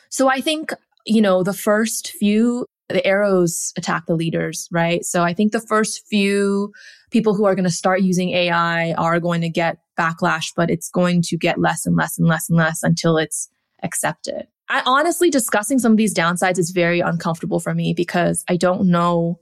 [0.09, 0.71] So I think,
[1.05, 5.03] you know, the first few the arrows attack the leaders, right?
[5.03, 6.71] So I think the first few
[7.11, 10.89] people who are going to start using AI are going to get backlash, but it's
[10.89, 13.49] going to get less and less and less and less until it's
[13.83, 14.47] accepted.
[14.69, 18.87] I honestly discussing some of these downsides is very uncomfortable for me because I don't
[18.87, 19.39] know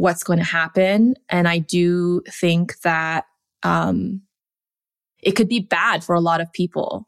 [0.00, 1.14] what's going to happen.
[1.28, 3.24] And I do think that
[3.62, 4.22] um,
[5.22, 7.06] it could be bad for a lot of people.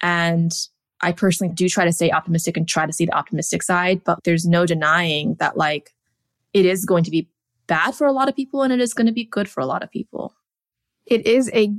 [0.00, 0.52] And
[1.00, 4.18] I personally do try to stay optimistic and try to see the optimistic side, but
[4.24, 5.94] there's no denying that like
[6.52, 7.28] it is going to be
[7.68, 9.66] bad for a lot of people and it is going to be good for a
[9.66, 10.34] lot of people.
[11.06, 11.72] It is a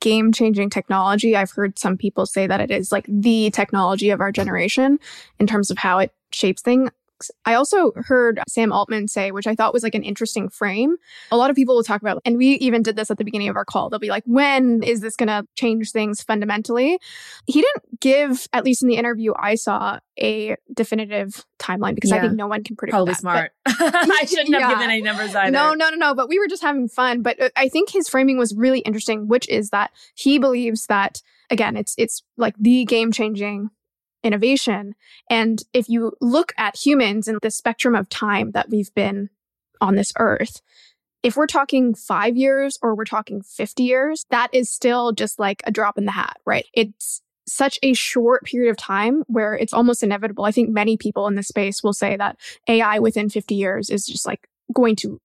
[0.00, 1.36] game changing technology.
[1.36, 4.98] I've heard some people say that it is like the technology of our generation
[5.38, 6.90] in terms of how it shapes things.
[7.44, 10.96] I also heard Sam Altman say, which I thought was like an interesting frame.
[11.30, 13.48] A lot of people will talk about, and we even did this at the beginning
[13.48, 13.90] of our call.
[13.90, 16.98] They'll be like, when is this going to change things fundamentally?
[17.46, 22.16] He didn't give, at least in the interview I saw, a definitive timeline because yeah.
[22.16, 22.92] I think no one can predict.
[22.92, 23.20] Probably that.
[23.20, 23.52] smart.
[23.66, 25.50] I shouldn't have given any numbers either.
[25.50, 26.14] No, no, no, no.
[26.14, 27.22] But we were just having fun.
[27.22, 31.22] But uh, I think his framing was really interesting, which is that he believes that
[31.50, 33.70] again, it's it's like the game changing
[34.22, 34.94] innovation.
[35.28, 39.30] And if you look at humans and the spectrum of time that we've been
[39.80, 40.60] on this earth,
[41.22, 45.62] if we're talking five years or we're talking 50 years, that is still just like
[45.64, 46.66] a drop in the hat, right?
[46.72, 50.44] It's such a short period of time where it's almost inevitable.
[50.44, 54.06] I think many people in this space will say that AI within 50 years is
[54.06, 55.20] just like going to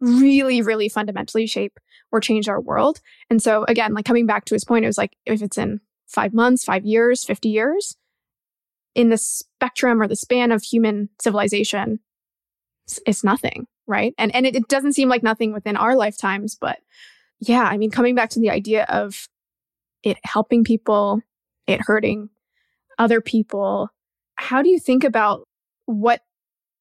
[0.00, 1.78] really, really fundamentally shape
[2.12, 3.00] or change our world.
[3.28, 5.80] And so again, like coming back to his point, it was like if it's in
[6.06, 7.96] five months, five years, 50 years,
[8.94, 12.00] in the spectrum or the span of human civilization,
[13.06, 14.14] it's, nothing, right?
[14.18, 16.78] And and it, it doesn't seem like nothing within our lifetimes, but
[17.38, 19.28] yeah, I mean, coming back to the idea of
[20.02, 21.20] it helping people,
[21.66, 22.30] it hurting
[22.98, 23.88] other people.
[24.34, 25.46] How do you think about
[25.86, 26.22] what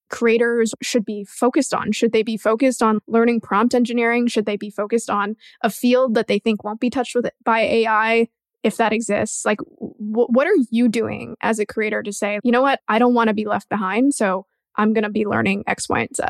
[0.10, 1.92] creators should be focused on?
[1.92, 4.28] Should they be focused on learning prompt engineering?
[4.28, 7.62] Should they be focused on a field that they think won't be touched with by
[7.62, 8.28] AI?
[8.64, 12.52] If that exists like w- what are you doing as a creator to say you
[12.52, 14.46] know what i don't want to be left behind so
[14.78, 16.24] i'm going to be learning x y and z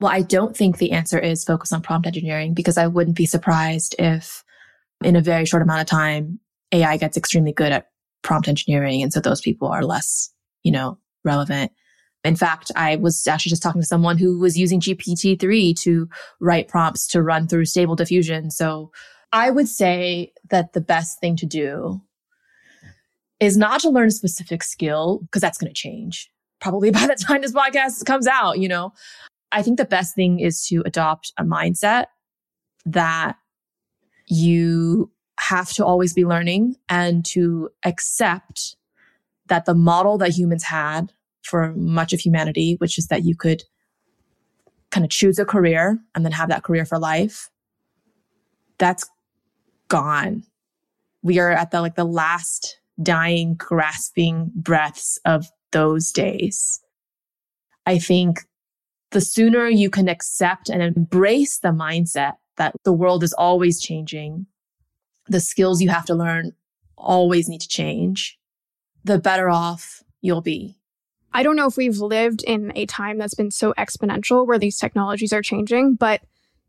[0.00, 3.26] well i don't think the answer is focus on prompt engineering because i wouldn't be
[3.26, 4.44] surprised if
[5.02, 6.38] in a very short amount of time
[6.72, 7.88] ai gets extremely good at
[8.22, 10.30] prompt engineering and so those people are less
[10.62, 11.72] you know relevant
[12.26, 16.08] in fact, I was actually just talking to someone who was using GPT-3 to
[16.40, 18.50] write prompts to run through stable diffusion.
[18.50, 18.90] So
[19.36, 22.00] I would say that the best thing to do
[23.38, 27.16] is not to learn a specific skill because that's going to change probably by the
[27.16, 28.94] time this podcast comes out, you know.
[29.52, 32.06] I think the best thing is to adopt a mindset
[32.86, 33.36] that
[34.26, 38.76] you have to always be learning and to accept
[39.48, 41.12] that the model that humans had
[41.42, 43.64] for much of humanity, which is that you could
[44.90, 47.50] kind of choose a career and then have that career for life,
[48.78, 49.04] that's
[49.88, 50.44] gone.
[51.22, 56.80] We are at the like the last dying, grasping breaths of those days.
[57.84, 58.40] I think
[59.10, 64.46] the sooner you can accept and embrace the mindset that the world is always changing,
[65.28, 66.52] the skills you have to learn
[66.96, 68.38] always need to change,
[69.04, 70.76] the better off you'll be.
[71.32, 74.78] I don't know if we've lived in a time that's been so exponential where these
[74.78, 76.22] technologies are changing, but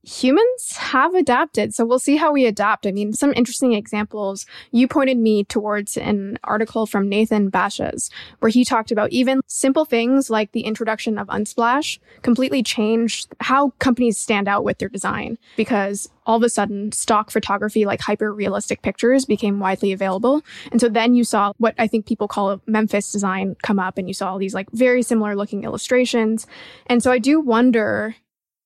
[0.08, 1.76] humans have adapted.
[1.76, 2.88] So we'll see how we adapt.
[2.88, 4.46] I mean, some interesting examples.
[4.72, 9.84] You pointed me towards an article from Nathan Baschez, where he talked about even simple
[9.84, 15.38] things like the introduction of Unsplash completely changed how companies stand out with their design
[15.58, 20.42] because all of a sudden stock photography like hyper realistic pictures became widely available.
[20.72, 24.08] And so then you saw what I think people call Memphis design come up and
[24.08, 26.48] you saw all these like very similar looking illustrations.
[26.86, 28.16] And so I do wonder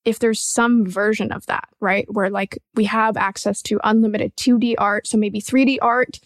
[0.06, 2.06] if there's some version of that, right?
[2.12, 5.08] Where like we have access to unlimited 2D art.
[5.08, 6.20] So maybe 3D art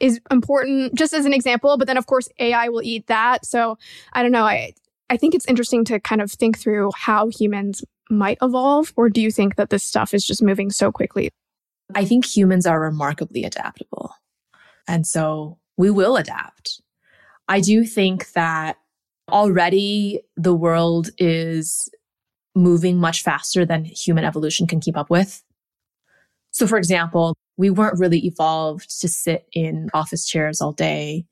[0.00, 3.44] is important just as an example, but then of course AI will eat that.
[3.44, 3.78] So
[4.12, 4.44] I don't know.
[4.44, 4.72] I,
[5.08, 9.20] I think it's interesting to kind of think through how humans might evolve, or do
[9.20, 11.30] you think that this stuff is just moving so quickly?
[11.94, 14.14] I think humans are remarkably adaptable.
[14.88, 16.80] And so we will adapt.
[17.48, 18.76] I do think that
[19.28, 21.88] already the world is
[22.54, 25.42] moving much faster than human evolution can keep up with.
[26.50, 31.26] So, for example, we weren't really evolved to sit in office chairs all day.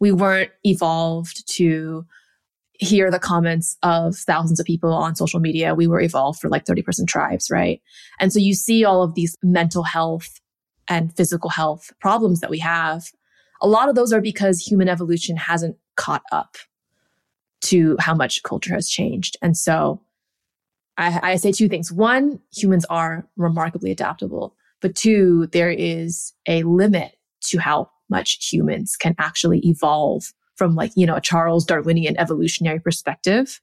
[0.00, 2.04] We weren't evolved to
[2.80, 5.74] hear the comments of thousands of people on social media.
[5.74, 7.80] We were evolved for like 30% tribes, right?
[8.18, 10.40] And so you see all of these mental health
[10.88, 13.04] and physical health problems that we have.
[13.62, 16.56] A lot of those are because human evolution hasn't caught up
[17.62, 19.36] to how much culture has changed.
[19.40, 20.02] And so
[20.96, 21.90] I, I say two things.
[21.90, 28.96] One, humans are remarkably adaptable, but two, there is a limit to how much humans
[28.96, 33.60] can actually evolve from like, you know, a Charles Darwinian evolutionary perspective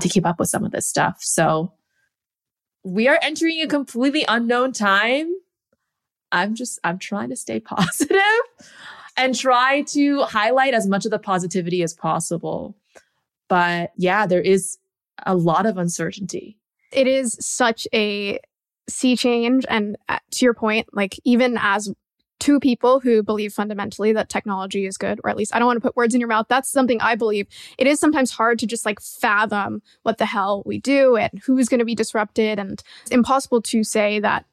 [0.00, 1.18] to keep up with some of this stuff.
[1.20, 1.72] So
[2.84, 5.34] we are entering a completely unknown time.
[6.30, 8.20] I'm just, I'm trying to stay positive
[9.16, 12.76] and try to highlight as much of the positivity as possible.
[13.48, 14.78] But yeah, there is
[15.26, 16.59] a lot of uncertainty.
[16.92, 18.40] It is such a
[18.88, 19.64] sea change.
[19.68, 21.92] And uh, to your point, like even as
[22.40, 25.76] two people who believe fundamentally that technology is good, or at least I don't want
[25.76, 26.46] to put words in your mouth.
[26.48, 27.46] That's something I believe.
[27.78, 31.68] It is sometimes hard to just like fathom what the hell we do and who's
[31.68, 32.58] going to be disrupted.
[32.58, 34.46] And it's impossible to say that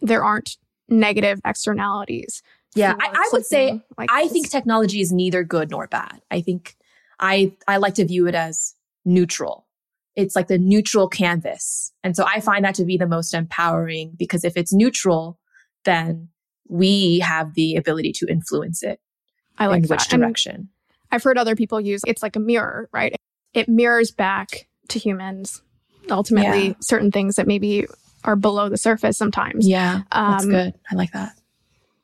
[0.00, 0.58] there aren't
[0.88, 2.42] negative externalities.
[2.74, 4.32] Yeah, I, I would say like I this.
[4.32, 6.20] think technology is neither good nor bad.
[6.30, 6.76] I think
[7.18, 8.74] I I like to view it as
[9.06, 9.65] neutral.
[10.16, 11.92] It's like the neutral canvas.
[12.02, 15.38] And so I find that to be the most empowering because if it's neutral,
[15.84, 16.28] then
[16.68, 19.00] we have the ability to influence it.
[19.58, 20.54] I like which direction.
[20.54, 20.68] And
[21.10, 23.14] I've heard other people use it's like a mirror, right?
[23.54, 25.62] It mirrors back to humans
[26.10, 26.74] ultimately yeah.
[26.80, 27.86] certain things that maybe
[28.24, 29.66] are below the surface sometimes.
[29.68, 30.02] Yeah.
[30.12, 30.74] That's um, good.
[30.90, 31.32] I like that.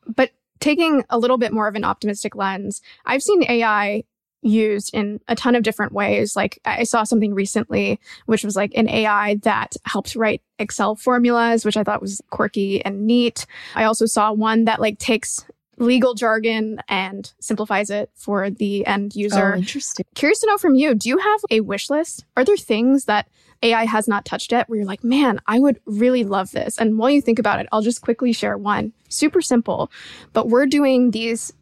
[0.07, 4.03] But taking a little bit more of an optimistic lens, I've seen AI
[4.43, 6.35] used in a ton of different ways.
[6.35, 11.65] Like I saw something recently, which was like an AI that helped write Excel formulas,
[11.65, 13.45] which I thought was quirky and neat.
[13.75, 15.45] I also saw one that like takes
[15.77, 19.53] legal jargon and simplifies it for the end user.
[19.53, 20.05] Oh, interesting.
[20.15, 22.25] Curious to know from you, do you have a wish list?
[22.37, 23.27] Are there things that
[23.63, 26.77] AI has not touched yet where you're like, man, I would really love this?
[26.77, 28.93] And while you think about it, I'll just quickly share one.
[29.09, 29.91] Super simple,
[30.33, 31.53] but we're doing these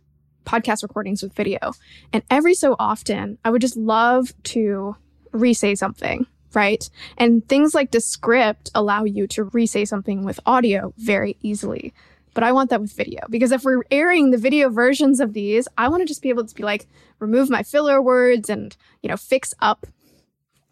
[0.46, 1.74] podcast recordings with video.
[2.14, 4.96] And every so often, I would just love to
[5.32, 6.90] re say something, right?
[7.18, 11.94] And things like Descript allow you to re say something with audio very easily.
[12.34, 15.68] But I want that with video because if we're airing the video versions of these,
[15.78, 16.88] I want to just be able to be like,
[17.20, 19.86] remove my filler words and, you know, fix up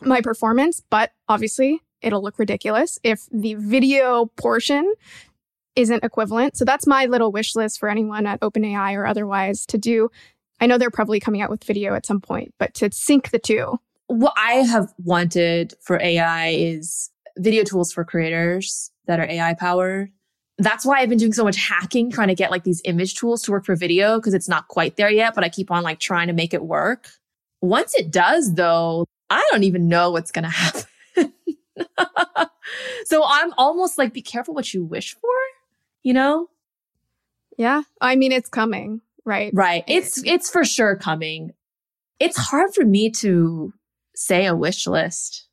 [0.02, 0.82] my performance.
[0.90, 4.94] But obviously, it'll look ridiculous if the video portion
[5.76, 6.58] isn't equivalent.
[6.58, 10.10] So that's my little wish list for anyone at OpenAI or otherwise to do.
[10.60, 13.40] I know they're probably coming out with video at some point, but to sync the
[13.40, 13.80] two.
[14.08, 20.12] What I have wanted for AI is video tools for creators that are AI powered.
[20.58, 23.42] That's why I've been doing so much hacking, trying to get like these image tools
[23.44, 26.00] to work for video because it's not quite there yet, but I keep on like
[26.00, 27.10] trying to make it work.
[27.62, 30.86] Once it does, though, I don't even know what's going to happen.
[33.06, 35.30] so I'm almost like, be careful what you wish for
[36.04, 36.50] you know?
[37.58, 37.84] Yeah.
[38.00, 39.52] I mean, it's coming, right?
[39.54, 39.84] Right.
[39.88, 41.52] It's, it's for sure coming.
[42.20, 43.74] It's hard for me to
[44.16, 45.48] say a wish list.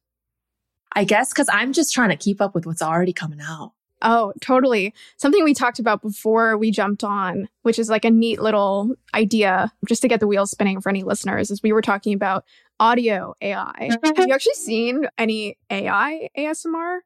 [0.95, 3.73] I guess because I'm just trying to keep up with what's already coming out.
[4.03, 4.95] Oh, totally.
[5.17, 9.73] Something we talked about before we jumped on, which is like a neat little idea
[9.87, 12.45] just to get the wheels spinning for any listeners, is we were talking about
[12.79, 13.91] audio AI.
[14.03, 16.99] Have you actually seen any AI ASMR?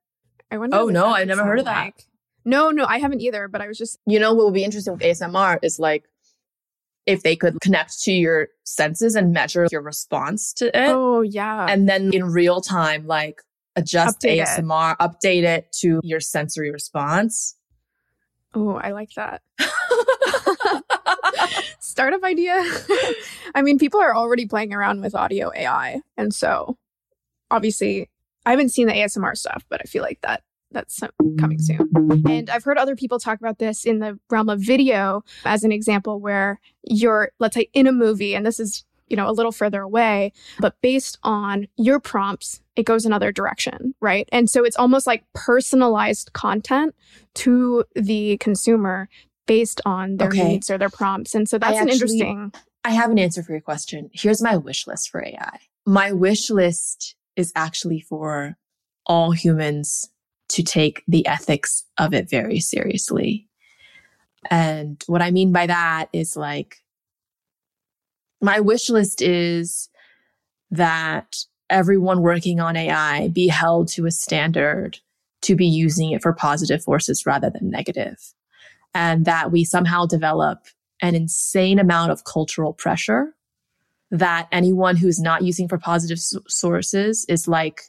[0.50, 0.76] I wonder.
[0.76, 1.84] Oh, no, I've never heard of that.
[1.84, 2.06] Like.
[2.44, 3.98] No, no, I haven't either, but I was just.
[4.06, 6.04] You know, what would be interesting with ASMR is like
[7.06, 10.90] if they could connect to your senses and measure your response to it.
[10.90, 11.66] Oh, yeah.
[11.68, 13.42] And then in real time, like
[13.76, 14.98] adjust update ASMR, it.
[14.98, 17.56] update it to your sensory response.
[18.54, 19.42] Oh, I like that.
[21.80, 22.62] Startup idea.
[23.54, 26.02] I mean, people are already playing around with audio AI.
[26.16, 26.78] And so
[27.50, 28.08] obviously,
[28.46, 31.00] I haven't seen the ASMR stuff, but I feel like that that's
[31.38, 31.88] coming soon.
[32.28, 35.72] And I've heard other people talk about this in the realm of video as an
[35.72, 39.52] example where you're, let's say, in a movie, and this is, you know, a little
[39.52, 44.28] further away, but based on your prompts, it goes another direction, right?
[44.30, 46.94] And so it's almost like personalized content
[47.34, 49.08] to the consumer
[49.46, 50.48] based on their okay.
[50.48, 51.34] needs or their prompts.
[51.34, 52.52] And so that's I an actually, interesting.
[52.84, 54.08] I have an answer for your question.
[54.12, 55.58] Here's my wish list for AI.
[55.84, 58.56] My wish list is actually for
[59.06, 60.08] all humans
[60.50, 63.48] to take the ethics of it very seriously.
[64.50, 66.76] And what I mean by that is like,
[68.40, 69.88] my wish list is
[70.70, 71.36] that
[71.68, 74.98] everyone working on AI be held to a standard
[75.42, 78.18] to be using it for positive forces rather than negative.
[78.94, 80.66] And that we somehow develop
[81.00, 83.34] an insane amount of cultural pressure
[84.10, 87.82] that anyone who's not using for positive sources is like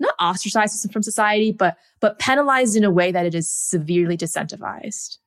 [0.00, 5.18] not ostracized from society, but but penalized in a way that it is severely disincentivized.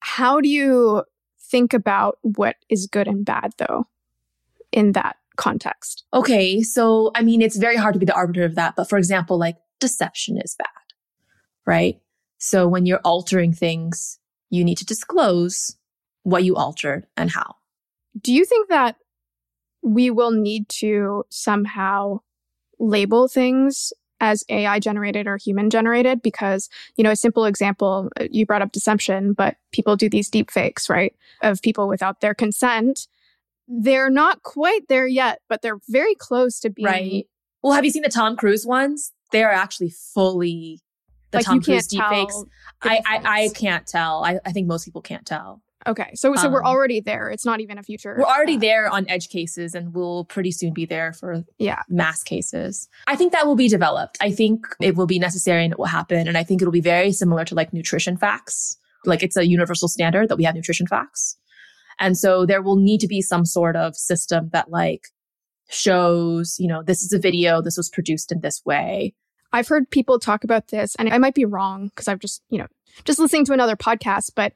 [0.00, 1.04] How do you
[1.38, 3.86] think about what is good and bad though
[4.72, 6.04] in that context?
[6.12, 8.98] Okay, so I mean it's very hard to be the arbiter of that, but for
[8.98, 10.68] example, like deception is bad.
[11.66, 12.00] Right?
[12.38, 14.18] So when you're altering things,
[14.50, 15.76] you need to disclose
[16.22, 17.56] what you altered and how.
[18.20, 18.96] Do you think that
[19.82, 22.20] we will need to somehow
[22.78, 28.24] label things as AI generated or human generated because, you know, a simple example, uh,
[28.30, 31.14] you brought up deception, but people do these deep fakes, right?
[31.42, 33.08] Of people without their consent.
[33.68, 37.26] They're not quite there yet, but they're very close to being right.
[37.62, 39.12] Well, have you seen the Tom Cruise ones?
[39.32, 40.80] They are actually fully
[41.32, 42.44] the like Tom Cruise deepfakes.
[42.80, 44.24] I, I I can't tell.
[44.24, 45.62] I, I think most people can't tell.
[45.86, 47.30] Okay, so so we're um, already there.
[47.30, 48.16] It's not even a future.
[48.18, 51.82] We're already uh, there on edge cases, and we'll pretty soon be there for Yeah.
[51.88, 52.88] mass cases.
[53.06, 54.18] I think that will be developed.
[54.20, 56.26] I think it will be necessary and it will happen.
[56.28, 58.76] And I think it'll be very similar to like nutrition facts.
[59.04, 61.36] Like it's a universal standard that we have nutrition facts.
[61.98, 65.08] And so there will need to be some sort of system that like
[65.70, 69.14] shows, you know, this is a video, this was produced in this way.
[69.52, 72.58] I've heard people talk about this, and I might be wrong because I've just, you
[72.58, 72.66] know,
[73.04, 74.52] just listening to another podcast, but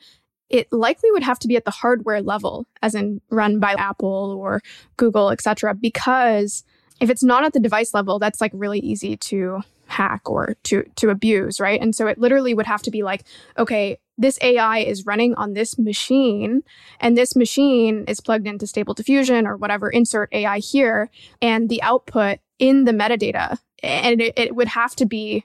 [0.50, 4.36] it likely would have to be at the hardware level, as in run by Apple
[4.38, 4.60] or
[4.96, 6.64] Google, et cetera, because
[7.00, 10.84] if it's not at the device level, that's like really easy to hack or to
[10.96, 11.80] to abuse, right?
[11.80, 13.24] And so it literally would have to be like,
[13.58, 16.62] okay, this AI is running on this machine,
[17.00, 21.82] and this machine is plugged into Stable Diffusion or whatever, insert AI here, and the
[21.82, 25.44] output in the metadata, and it, it would have to be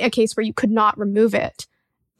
[0.00, 1.66] a case where you could not remove it,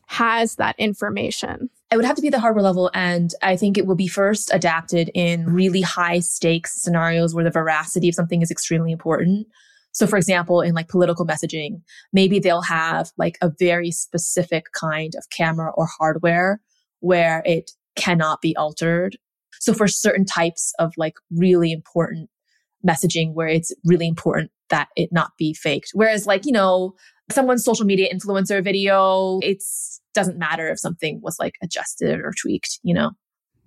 [0.07, 1.68] has that information.
[1.93, 2.91] It would have to be the hardware level.
[2.95, 7.51] And I think it will be first adapted in really high stakes scenarios where the
[7.51, 9.47] veracity of something is extremely important.
[9.93, 11.80] So for example, in like political messaging,
[12.12, 16.61] maybe they'll have like a very specific kind of camera or hardware
[17.01, 19.16] where it cannot be altered.
[19.61, 22.28] So for certain types of like really important
[22.87, 25.91] messaging where it's really important that it not be faked.
[25.95, 26.95] Whereas like, you know,
[27.31, 29.39] someone's social media influencer video.
[29.43, 29.62] It
[30.14, 33.12] doesn't matter if something was like adjusted or tweaked, you know?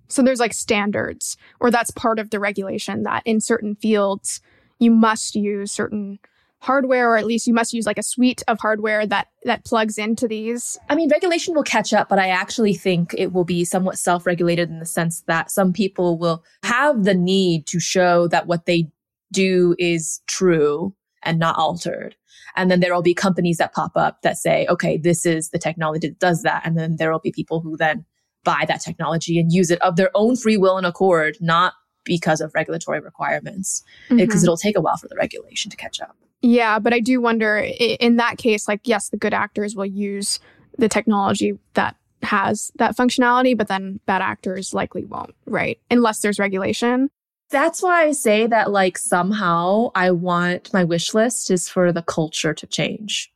[0.08, 4.40] So there's like standards, or that's part of the regulation that in certain fields
[4.80, 6.18] you must use certain
[6.58, 9.98] hardware, or at least you must use like a suite of hardware that that plugs
[9.98, 10.78] into these.
[10.88, 14.26] I mean, regulation will catch up, but I actually think it will be somewhat self
[14.26, 18.66] regulated in the sense that some people will have the need to show that what
[18.66, 18.90] they
[19.32, 22.16] do is true and not altered.
[22.56, 25.58] And then there will be companies that pop up that say, okay, this is the
[25.58, 26.62] technology that does that.
[26.64, 28.04] And then there will be people who then
[28.44, 31.74] buy that technology and use it of their own free will and accord, not
[32.04, 34.44] because of regulatory requirements, because Mhm.
[34.44, 36.16] it'll take a while for the regulation to catch up.
[36.42, 40.40] Yeah, but I do wonder in that case, like, yes, the good actors will use
[40.78, 45.78] the technology that has that functionality, but then bad actors likely won't, right?
[45.90, 47.10] Unless there's regulation.
[47.50, 52.02] That's why I say that like somehow I want my wish list is for the
[52.02, 53.32] culture to change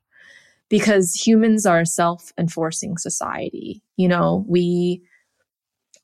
[0.69, 3.83] because humans are a self-enforcing society.
[3.97, 5.03] You know, we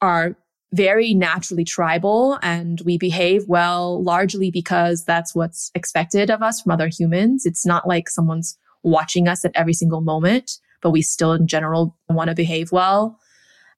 [0.03, 0.37] are
[0.73, 6.73] very naturally tribal and we behave well largely because that's what's expected of us from
[6.73, 7.47] other humans.
[7.47, 11.97] It's not like someone's watching us at every single moment, but we still in general
[12.09, 13.19] want to behave well.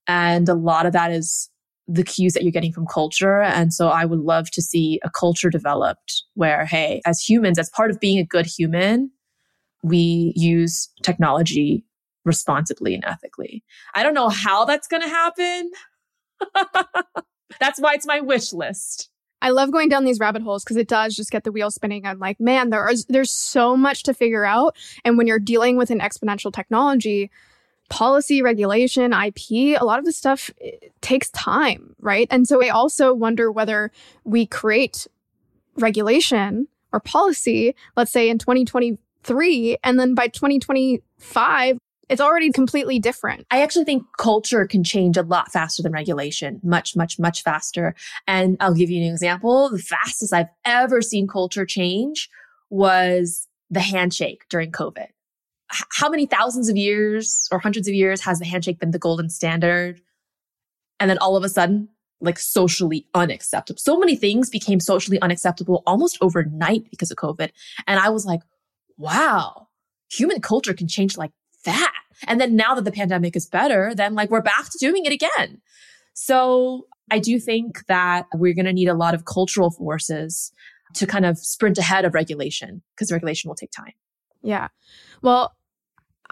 [0.07, 1.49] And a lot of that is
[1.93, 3.43] the cues that you're getting from culture.
[3.43, 7.68] And so I would love to see a culture developed where, hey, as humans, as
[7.70, 9.11] part of being a good human,
[9.82, 11.84] we use technology
[12.24, 13.62] responsibly and ethically.
[13.95, 15.70] I don't know how that's going to happen.
[17.61, 19.11] that's why it's my wish list.
[19.43, 22.07] I love going down these rabbit holes because it does just get the wheel spinning.
[22.07, 24.76] I'm like, man, there is there's so much to figure out.
[25.05, 27.28] And when you're dealing with an exponential technology,
[27.93, 30.70] policy, regulation, IP, a lot of this stuff eh,
[31.03, 32.26] takes time, right?
[32.30, 33.93] And so I also wonder whether
[34.24, 35.07] we create
[35.76, 41.76] regulation or policy, let's say in 2023, and then by 2025,
[42.09, 43.47] it's already completely different.
[43.51, 47.95] I actually think culture can change a lot faster than regulation, much, much, much faster.
[48.26, 49.68] And I'll give you an example.
[49.68, 52.30] The fastest I've ever seen culture change
[52.70, 55.09] was the handshake during COVID.
[55.99, 59.29] How many thousands of years or hundreds of years has the handshake been the golden
[59.29, 60.01] standard?
[61.01, 61.89] And then all of a sudden,
[62.20, 63.79] like socially unacceptable.
[63.79, 67.51] So many things became socially unacceptable almost overnight because of COVID.
[67.87, 68.41] And I was like,
[68.97, 69.68] wow,
[70.11, 71.33] human culture can change like
[71.64, 71.93] that.
[72.27, 75.12] And then now that the pandemic is better, then like we're back to doing it
[75.12, 75.61] again.
[76.14, 80.53] So I do think that we're going to need a lot of cultural forces
[80.95, 83.95] to kind of sprint ahead of regulation because regulation will take time.
[84.43, 84.68] Yeah.
[85.23, 85.55] Well,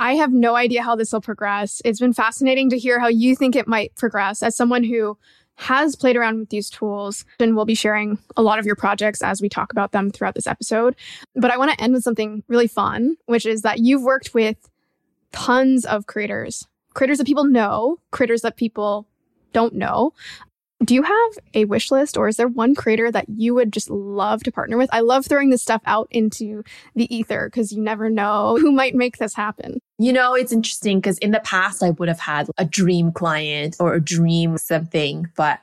[0.01, 1.83] I have no idea how this will progress.
[1.85, 5.19] It's been fascinating to hear how you think it might progress as someone who
[5.57, 9.21] has played around with these tools and we'll be sharing a lot of your projects
[9.21, 10.97] as we talk about them throughout this episode.
[11.35, 14.71] But I want to end with something really fun, which is that you've worked with
[15.33, 19.07] tons of creators, creators that people know, creators that people
[19.53, 20.15] don't know.
[20.83, 23.91] Do you have a wish list or is there one creator that you would just
[23.91, 24.89] love to partner with?
[24.95, 28.95] I love throwing this stuff out into the ether because you never know who might
[28.95, 29.83] make this happen.
[30.01, 33.77] You know, it's interesting because in the past, I would have had a dream client
[33.79, 35.61] or a dream something, but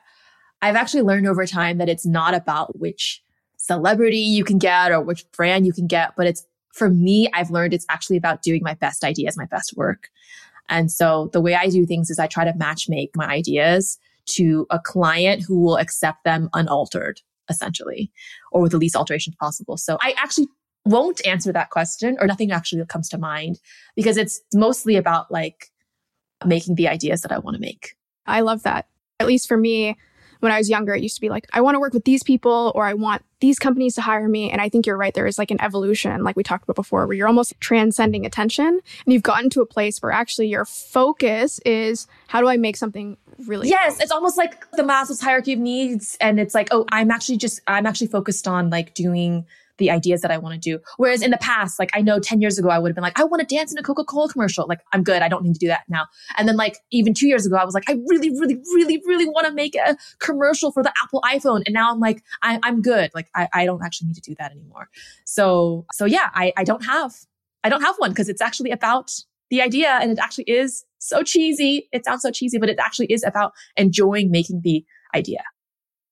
[0.62, 3.24] I've actually learned over time that it's not about which
[3.58, 7.50] celebrity you can get or which brand you can get, but it's for me, I've
[7.50, 10.10] learned it's actually about doing my best ideas, my best work.
[10.70, 13.98] And so the way I do things is I try to match make my ideas
[14.36, 18.12] to a client who will accept them unaltered, essentially,
[18.52, 19.78] or with the least alterations possible.
[19.78, 20.48] So I actually
[20.88, 23.60] won't answer that question or nothing actually comes to mind
[23.96, 25.68] because it's mostly about like
[26.46, 27.96] making the ideas that I want to make.
[28.26, 28.88] I love that.
[29.20, 29.98] At least for me,
[30.40, 32.24] when I was younger, it used to be like, I want to work with these
[32.24, 34.52] people or I want these companies to hire me.
[34.52, 35.14] And I think you're right.
[35.14, 38.68] There is like an evolution, like we talked about before, where you're almost transcending attention
[38.68, 42.78] and you've gotten to a place where actually your focus is how do I make
[42.78, 46.18] something really Yes, it's almost like the Maslow's hierarchy of needs.
[46.22, 49.46] And it's like, oh, I'm actually just, I'm actually focused on like doing
[49.78, 50.80] the ideas that I want to do.
[50.98, 53.20] Whereas in the past, like I know 10 years ago, I would have been like,
[53.20, 54.66] I want to dance in a Coca Cola commercial.
[54.68, 55.22] Like, I'm good.
[55.22, 56.08] I don't need to do that now.
[56.38, 59.28] And then, like, even two years ago, I was like, I really, really, really, really
[59.28, 61.64] want to make a commercial for the Apple iPhone.
[61.66, 63.12] And now I'm like, I, am good.
[63.14, 64.90] Like, I, I don't actually need to do that anymore.
[65.26, 67.14] So, so yeah, I, I don't have,
[67.64, 69.12] I don't have one because it's actually about
[69.50, 71.88] the idea and it actually is so cheesy.
[71.92, 75.44] It sounds so cheesy, but it actually is about enjoying making the idea.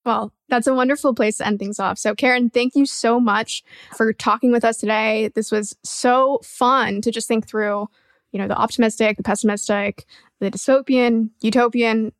[0.06, 1.98] Well, that's a wonderful place to end things off.
[1.98, 3.64] So, Karen, thank you so much
[3.96, 5.32] for talking with us today.
[5.34, 7.88] This was so fun to just think through,
[8.32, 10.06] you know, the optimistic, the pessimistic,
[10.40, 12.14] the dystopian, utopian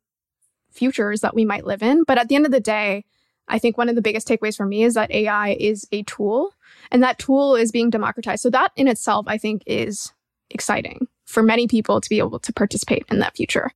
[0.72, 2.02] futures that we might live in.
[2.04, 3.04] But at the end of the day,
[3.46, 6.52] I think one of the biggest takeaways for me is that AI is a tool
[6.90, 8.42] and that tool is being democratized.
[8.42, 10.12] So, that in itself, I think, is
[10.50, 13.70] exciting for many people to be able to participate in that future.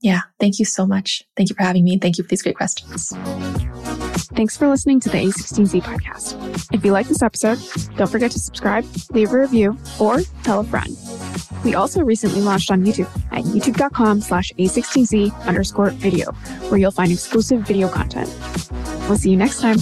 [0.00, 0.20] Yeah.
[0.38, 1.22] Thank you so much.
[1.36, 1.98] Thank you for having me.
[1.98, 3.12] Thank you for these great questions.
[4.34, 6.72] Thanks for listening to the A16Z podcast.
[6.72, 7.58] If you like this episode,
[7.96, 10.96] don't forget to subscribe, leave a review, or tell a friend.
[11.64, 16.32] We also recently launched on YouTube at youtube.com slash a16z underscore video,
[16.70, 18.28] where you'll find exclusive video content.
[19.08, 19.78] We'll see you next time.